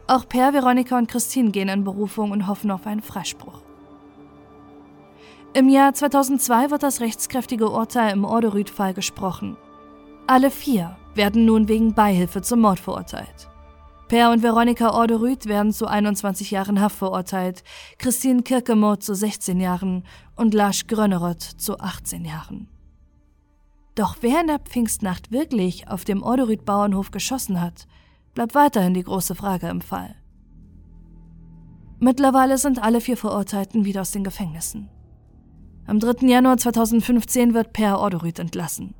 Auch 0.07 0.27
Per, 0.27 0.53
Veronika 0.53 0.97
und 0.97 1.07
Christine 1.07 1.51
gehen 1.51 1.69
in 1.69 1.83
Berufung 1.83 2.31
und 2.31 2.47
hoffen 2.47 2.69
auf 2.71 2.85
einen 2.85 3.01
Freispruch. 3.01 3.61
Im 5.53 5.69
Jahr 5.69 5.93
2002 5.93 6.69
wird 6.69 6.83
das 6.83 6.99
rechtskräftige 6.99 7.69
Urteil 7.69 8.11
im 8.11 8.25
Orderüd-Fall 8.25 8.93
gesprochen. 8.93 9.55
Alle 10.27 10.51
vier 10.51 10.97
werden 11.15 11.45
nun 11.45 11.69
wegen 11.69 11.93
Beihilfe 11.93 12.41
zum 12.41 12.59
Mord 12.59 12.79
verurteilt. 12.79 13.49
Per 14.09 14.31
und 14.31 14.43
Veronika 14.43 14.91
Orderüth 14.91 15.47
werden 15.47 15.71
zu 15.71 15.87
21 15.87 16.51
Jahren 16.51 16.81
Haft 16.81 16.97
verurteilt, 16.97 17.63
Christine 17.97 18.43
Kirkemoth 18.43 19.01
zu 19.01 19.15
16 19.15 19.59
Jahren 19.59 20.03
und 20.35 20.53
Lars 20.53 20.85
Grönerott 20.87 21.41
zu 21.41 21.79
18 21.79 22.25
Jahren. 22.25 22.74
Doch 23.95 24.17
wer 24.19 24.41
in 24.41 24.47
der 24.47 24.59
Pfingstnacht 24.59 25.31
wirklich 25.31 25.87
auf 25.87 26.03
dem 26.03 26.21
Orderüth 26.21 26.65
Bauernhof 26.65 27.11
geschossen 27.11 27.61
hat, 27.61 27.87
bleibt 28.33 28.53
weiterhin 28.53 28.93
die 28.93 29.03
große 29.03 29.35
Frage 29.35 29.69
im 29.69 29.79
Fall. 29.79 30.15
Mittlerweile 31.99 32.57
sind 32.57 32.83
alle 32.83 32.99
vier 32.99 33.15
Verurteilten 33.15 33.85
wieder 33.85 34.01
aus 34.01 34.11
den 34.11 34.25
Gefängnissen. 34.25 34.89
Am 35.87 35.99
3. 35.99 36.27
Januar 36.27 36.57
2015 36.57 37.53
wird 37.53 37.71
Per 37.71 37.99
Orderüth 37.99 38.39
entlassen. 38.39 38.95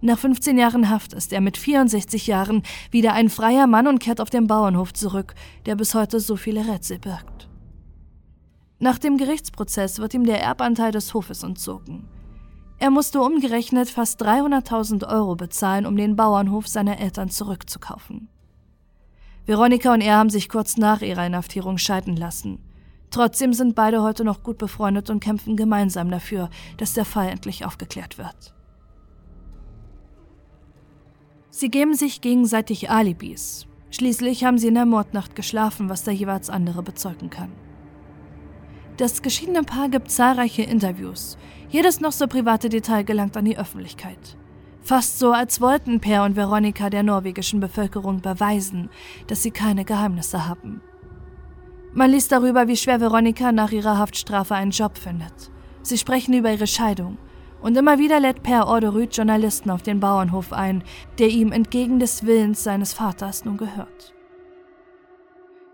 Nach 0.00 0.18
15 0.18 0.58
Jahren 0.58 0.90
Haft 0.90 1.12
ist 1.12 1.32
er 1.32 1.40
mit 1.40 1.56
64 1.56 2.26
Jahren 2.26 2.62
wieder 2.90 3.12
ein 3.12 3.28
freier 3.28 3.66
Mann 3.66 3.86
und 3.86 4.00
kehrt 4.00 4.20
auf 4.20 4.30
den 4.30 4.46
Bauernhof 4.46 4.92
zurück, 4.94 5.34
der 5.66 5.76
bis 5.76 5.94
heute 5.94 6.18
so 6.18 6.36
viele 6.36 6.66
Rätsel 6.66 6.98
birgt. 6.98 7.48
Nach 8.78 8.98
dem 8.98 9.18
Gerichtsprozess 9.18 9.98
wird 9.98 10.14
ihm 10.14 10.24
der 10.24 10.42
Erbanteil 10.42 10.90
des 10.90 11.12
Hofes 11.12 11.42
entzogen. 11.42 12.08
Er 12.80 12.88
musste 12.90 13.20
umgerechnet 13.20 13.90
fast 13.90 14.22
300.000 14.22 15.06
Euro 15.06 15.36
bezahlen, 15.36 15.84
um 15.84 15.96
den 15.96 16.16
Bauernhof 16.16 16.66
seiner 16.66 16.98
Eltern 16.98 17.28
zurückzukaufen. 17.28 18.28
Veronika 19.44 19.92
und 19.92 20.00
er 20.00 20.16
haben 20.16 20.30
sich 20.30 20.48
kurz 20.48 20.78
nach 20.78 21.02
ihrer 21.02 21.26
Inhaftierung 21.26 21.76
scheiden 21.76 22.16
lassen. 22.16 22.58
Trotzdem 23.10 23.52
sind 23.52 23.74
beide 23.74 24.02
heute 24.02 24.24
noch 24.24 24.42
gut 24.42 24.56
befreundet 24.56 25.10
und 25.10 25.20
kämpfen 25.20 25.56
gemeinsam 25.56 26.10
dafür, 26.10 26.48
dass 26.78 26.94
der 26.94 27.04
Fall 27.04 27.28
endlich 27.28 27.66
aufgeklärt 27.66 28.16
wird. 28.16 28.54
Sie 31.50 31.68
geben 31.68 31.94
sich 31.94 32.22
gegenseitig 32.22 32.88
Alibis. 32.88 33.66
Schließlich 33.90 34.44
haben 34.44 34.56
sie 34.56 34.68
in 34.68 34.74
der 34.74 34.86
Mordnacht 34.86 35.34
geschlafen, 35.34 35.90
was 35.90 36.04
der 36.04 36.14
jeweils 36.14 36.48
andere 36.48 36.82
bezeugen 36.82 37.28
kann. 37.28 37.52
Das 39.00 39.22
geschiedene 39.22 39.62
Paar 39.62 39.88
gibt 39.88 40.10
zahlreiche 40.10 40.60
Interviews. 40.60 41.38
Jedes 41.70 42.02
noch 42.02 42.12
so 42.12 42.26
private 42.26 42.68
Detail 42.68 43.02
gelangt 43.02 43.34
an 43.34 43.46
die 43.46 43.56
Öffentlichkeit. 43.56 44.36
Fast 44.82 45.18
so, 45.18 45.32
als 45.32 45.62
wollten 45.62 46.00
Per 46.00 46.22
und 46.22 46.36
Veronika 46.36 46.90
der 46.90 47.02
norwegischen 47.02 47.60
Bevölkerung 47.60 48.20
beweisen, 48.20 48.90
dass 49.26 49.42
sie 49.42 49.52
keine 49.52 49.86
Geheimnisse 49.86 50.46
haben. 50.46 50.82
Man 51.94 52.10
liest 52.10 52.30
darüber, 52.30 52.68
wie 52.68 52.76
schwer 52.76 53.00
Veronika 53.00 53.52
nach 53.52 53.72
ihrer 53.72 53.96
Haftstrafe 53.96 54.54
einen 54.54 54.70
Job 54.70 54.98
findet. 54.98 55.50
Sie 55.80 55.96
sprechen 55.96 56.34
über 56.34 56.52
ihre 56.52 56.66
Scheidung. 56.66 57.16
Und 57.62 57.78
immer 57.78 57.98
wieder 57.98 58.20
lädt 58.20 58.42
Per 58.42 58.66
Orderud 58.66 59.16
Journalisten 59.16 59.70
auf 59.70 59.80
den 59.80 60.00
Bauernhof 60.00 60.52
ein, 60.52 60.84
der 61.18 61.28
ihm 61.28 61.52
entgegen 61.52 62.00
des 62.00 62.26
Willens 62.26 62.64
seines 62.64 62.92
Vaters 62.92 63.46
nun 63.46 63.56
gehört. 63.56 64.14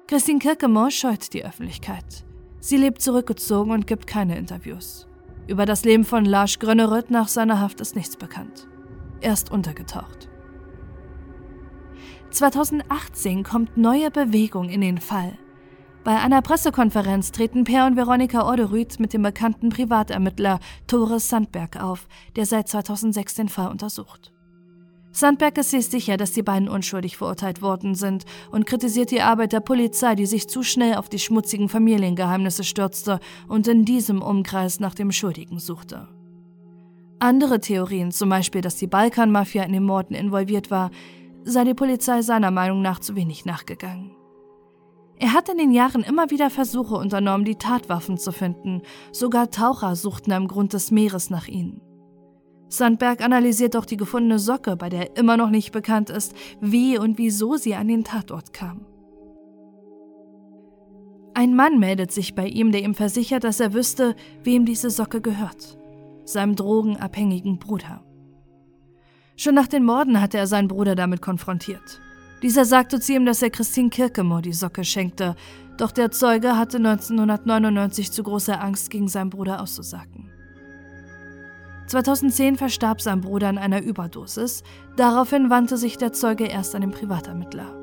Christine 0.07 0.39
Kirkemore 0.39 0.93
scheut 0.93 1.33
die 1.33 1.45
Öffentlichkeit. 1.45 2.26
Sie 2.67 2.77
lebt 2.77 3.01
zurückgezogen 3.01 3.71
und 3.71 3.87
gibt 3.87 4.09
keine 4.09 4.37
Interviews. 4.37 5.07
Über 5.47 5.67
das 5.67 5.85
Leben 5.85 6.05
von 6.05 6.25
Lars 6.25 6.59
Gröneröd 6.59 7.13
nach 7.13 7.29
seiner 7.29 7.61
Haft 7.61 7.81
ist 7.81 7.95
nichts 7.95 8.17
bekannt. 8.17 8.67
Er 9.21 9.35
ist 9.35 9.53
untergetaucht. 9.53 10.29
2018 12.31 13.45
kommt 13.45 13.77
neue 13.77 14.11
Bewegung 14.11 14.69
in 14.69 14.81
den 14.81 14.99
Fall. 14.99 15.39
Bei 16.03 16.19
einer 16.19 16.43
Pressekonferenz 16.43 17.31
treten 17.31 17.63
Per 17.63 17.87
und 17.87 17.95
Veronika 17.95 18.43
Orderud 18.43 18.99
mit 18.99 19.13
dem 19.13 19.23
bekannten 19.23 19.69
Privatermittler 19.69 20.59
Tore 20.89 21.21
Sandberg 21.21 21.81
auf, 21.81 22.09
der 22.35 22.47
seit 22.47 22.67
2006 22.67 23.35
den 23.35 23.49
Fall 23.49 23.71
untersucht. 23.71 24.33
Sandberg 25.17 25.57
ist 25.57 25.71
sich 25.71 25.87
sicher, 25.87 26.19
dass 26.19 26.33
die 26.33 26.43
beiden 26.43 26.69
unschuldig 26.69 27.17
verurteilt 27.17 27.63
worden 27.63 27.95
sind 27.95 28.27
und 28.51 28.67
kritisiert 28.67 29.11
die 29.11 29.23
Arbeit 29.23 29.55
der 29.55 29.61
Polizei, 29.61 30.15
die 30.15 30.27
sich 30.27 30.47
zu 30.47 30.63
schnell 30.63 30.97
auf 30.97 31.09
die 31.09 31.19
schmutzigen 31.19 31.71
Familiengeheimnisse 31.71 32.65
stürzte 32.65 33.19
und 33.49 33.67
in 33.67 33.87
diesem 33.87 34.21
Umkreis 34.21 34.79
nach 34.79 34.95
dem 34.95 35.13
Schuldigen 35.13 35.59
suchte. 35.59 36.07
Andere 37.19 37.61
Theorien, 37.61 38.13
zum 38.13 38.29
Beispiel, 38.29 38.61
dass 38.61 38.77
die 38.77 38.89
Balkanmafia 38.89 39.63
in 39.63 39.73
den 39.73 39.85
Morden 39.85 40.15
involviert 40.15 40.71
war, 40.71 40.91
sei 41.45 41.65
die 41.65 41.73
Polizei 41.73 42.21
seiner 42.21 42.51
Meinung 42.51 42.83
nach 42.83 43.01
zu 43.01 43.17
wenig 43.17 43.47
nachgegangen. 43.47 44.15
Er 45.19 45.33
hat 45.33 45.49
in 45.49 45.57
den 45.57 45.71
Jahren 45.71 46.03
immer 46.03 46.29
wieder 46.29 46.51
Versuche 46.51 46.95
unternommen, 46.95 47.47
die 47.47 47.57
Tatwaffen 47.57 48.19
zu 48.19 48.33
finden. 48.33 48.83
Sogar 49.13 49.51
Taucher 49.51 49.97
suchten 49.97 50.33
am 50.33 50.47
Grund 50.47 50.75
des 50.75 50.91
Meeres 50.91 51.31
nach 51.31 51.49
ihnen. 51.49 51.81
Sandberg 52.69 53.23
analysiert 53.23 53.77
auch 53.77 53.85
die 53.85 53.97
gefundene 53.97 54.39
Socke, 54.39 54.77
bei 54.77 54.89
der 54.89 55.17
immer 55.17 55.37
noch 55.37 55.51
nicht 55.51 55.73
bekannt 55.73 56.11
ist, 56.11 56.35
wie 56.61 56.99
und 56.99 57.19
wieso 57.19 57.57
sie 57.57 57.75
an 57.75 57.89
den 57.89 58.05
Tatort 58.05 58.53
kam. 58.53 58.87
Ein 61.35 61.55
Mann 61.55 61.79
meldet 61.79 62.13
sich 62.13 62.35
bei 62.35 62.47
ihm, 62.47 62.73
der 62.73 62.83
ihm 62.83 62.95
versichert, 62.95 63.45
dass 63.45 63.61
er 63.61 63.75
wüsste, 63.75 64.17
wem 64.43 64.65
diese 64.65 64.91
Socke 64.91 65.21
gehört. 65.21 65.79
Seinem 66.25 66.57
drogenabhängigen 66.57 67.59
Bruder. 67.59 68.03
Schon 69.37 69.55
nach 69.55 69.67
den 69.67 69.85
Morden 69.85 70.21
hatte 70.21 70.39
er 70.39 70.47
seinen 70.47 70.69
Bruder 70.69 70.95
damit 70.95 71.21
konfrontiert. 71.21 72.01
Dieser 72.43 72.65
sagte 72.65 73.01
zu 73.01 73.13
ihm, 73.13 73.27
dass 73.27 73.43
er 73.43 73.51
Christine 73.51 73.91
Kirkemore 73.91 74.43
die 74.43 74.53
Socke 74.53 74.83
schenkte, 74.83 75.37
doch 75.77 75.93
der 75.93 76.11
Zeuge 76.11 76.57
hatte 76.57 76.79
1999 76.79 78.13
zu 78.13 78.23
große 78.23 78.59
Angst, 78.59 78.91
gegen 78.91 79.09
seinen 79.09 79.31
Bruder 79.31 79.61
auszusagen. 79.61 80.31
2010 81.87 82.57
verstarb 82.57 83.01
sein 83.01 83.21
Bruder 83.21 83.49
an 83.49 83.59
einer 83.59 83.83
Überdosis, 83.83 84.63
daraufhin 84.97 85.51
wandte 85.51 85.77
sich 85.77 85.99
der 85.99 86.13
Zeuge 86.13 86.47
erst 86.47 86.75
an 86.75 86.81
den 86.81 86.91
Privatermittler. 86.91 87.75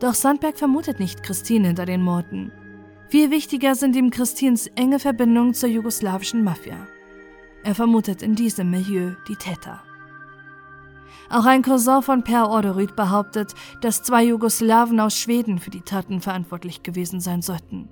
Doch 0.00 0.14
Sandberg 0.14 0.58
vermutet 0.58 1.00
nicht 1.00 1.22
Christine 1.22 1.68
hinter 1.68 1.86
den 1.86 2.02
Morden. 2.02 2.52
Viel 3.08 3.30
wichtiger 3.30 3.74
sind 3.74 3.96
ihm 3.96 4.10
Christins 4.10 4.66
enge 4.74 4.98
Verbindungen 4.98 5.54
zur 5.54 5.68
jugoslawischen 5.68 6.44
Mafia. 6.44 6.86
Er 7.62 7.74
vermutet 7.74 8.22
in 8.22 8.34
diesem 8.34 8.70
Milieu 8.70 9.12
die 9.28 9.36
Täter. 9.36 9.82
Auch 11.30 11.46
ein 11.46 11.62
Cousin 11.62 12.02
von 12.02 12.22
Per 12.22 12.50
Orderud 12.50 12.96
behauptet, 12.96 13.54
dass 13.80 14.02
zwei 14.02 14.24
Jugoslawen 14.24 15.00
aus 15.00 15.16
Schweden 15.16 15.58
für 15.58 15.70
die 15.70 15.80
Taten 15.80 16.20
verantwortlich 16.20 16.82
gewesen 16.82 17.20
sein 17.20 17.40
sollten. 17.40 17.88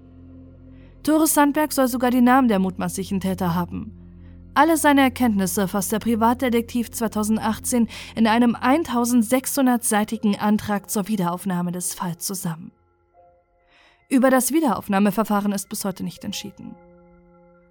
Tore 1.02 1.26
Sandberg 1.26 1.72
soll 1.72 1.88
sogar 1.88 2.10
die 2.10 2.20
Namen 2.20 2.48
der 2.48 2.58
mutmaßlichen 2.58 3.20
Täter 3.20 3.54
haben. 3.54 4.01
Alle 4.54 4.76
seine 4.76 5.00
Erkenntnisse 5.00 5.66
fasst 5.66 5.92
der 5.92 5.98
Privatdetektiv 5.98 6.90
2018 6.90 7.88
in 8.14 8.26
einem 8.26 8.54
1600-seitigen 8.54 10.38
Antrag 10.38 10.90
zur 10.90 11.08
Wiederaufnahme 11.08 11.72
des 11.72 11.94
Falls 11.94 12.26
zusammen. 12.26 12.70
Über 14.10 14.28
das 14.28 14.52
Wiederaufnahmeverfahren 14.52 15.52
ist 15.52 15.70
bis 15.70 15.86
heute 15.86 16.04
nicht 16.04 16.22
entschieden. 16.22 16.74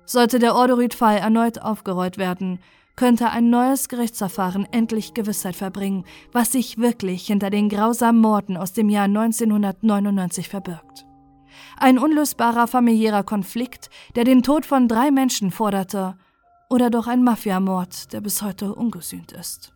Sollte 0.05 0.39
der 0.39 0.55
Orderud-Fall 0.55 1.17
erneut 1.17 1.61
aufgerollt 1.61 2.17
werden, 2.17 2.59
könnte 2.95 3.29
ein 3.29 3.51
neues 3.51 3.87
Gerichtsverfahren 3.87 4.67
endlich 4.71 5.13
Gewissheit 5.13 5.55
verbringen, 5.55 6.03
was 6.31 6.51
sich 6.51 6.79
wirklich 6.79 7.27
hinter 7.27 7.51
den 7.51 7.69
grausamen 7.69 8.19
Morden 8.19 8.57
aus 8.57 8.73
dem 8.73 8.89
Jahr 8.89 9.05
1999 9.05 10.49
verbirgt. 10.49 11.05
Ein 11.77 11.99
unlösbarer 11.99 12.65
familiärer 12.65 13.23
Konflikt, 13.23 13.91
der 14.15 14.23
den 14.23 14.41
Tod 14.41 14.65
von 14.65 14.87
drei 14.87 15.11
Menschen 15.11 15.51
forderte, 15.51 16.15
oder 16.71 16.89
doch 16.89 17.07
ein 17.07 17.21
Mafiamord, 17.21 18.13
der 18.13 18.21
bis 18.21 18.41
heute 18.41 18.73
ungesühnt 18.73 19.33
ist. 19.33 19.73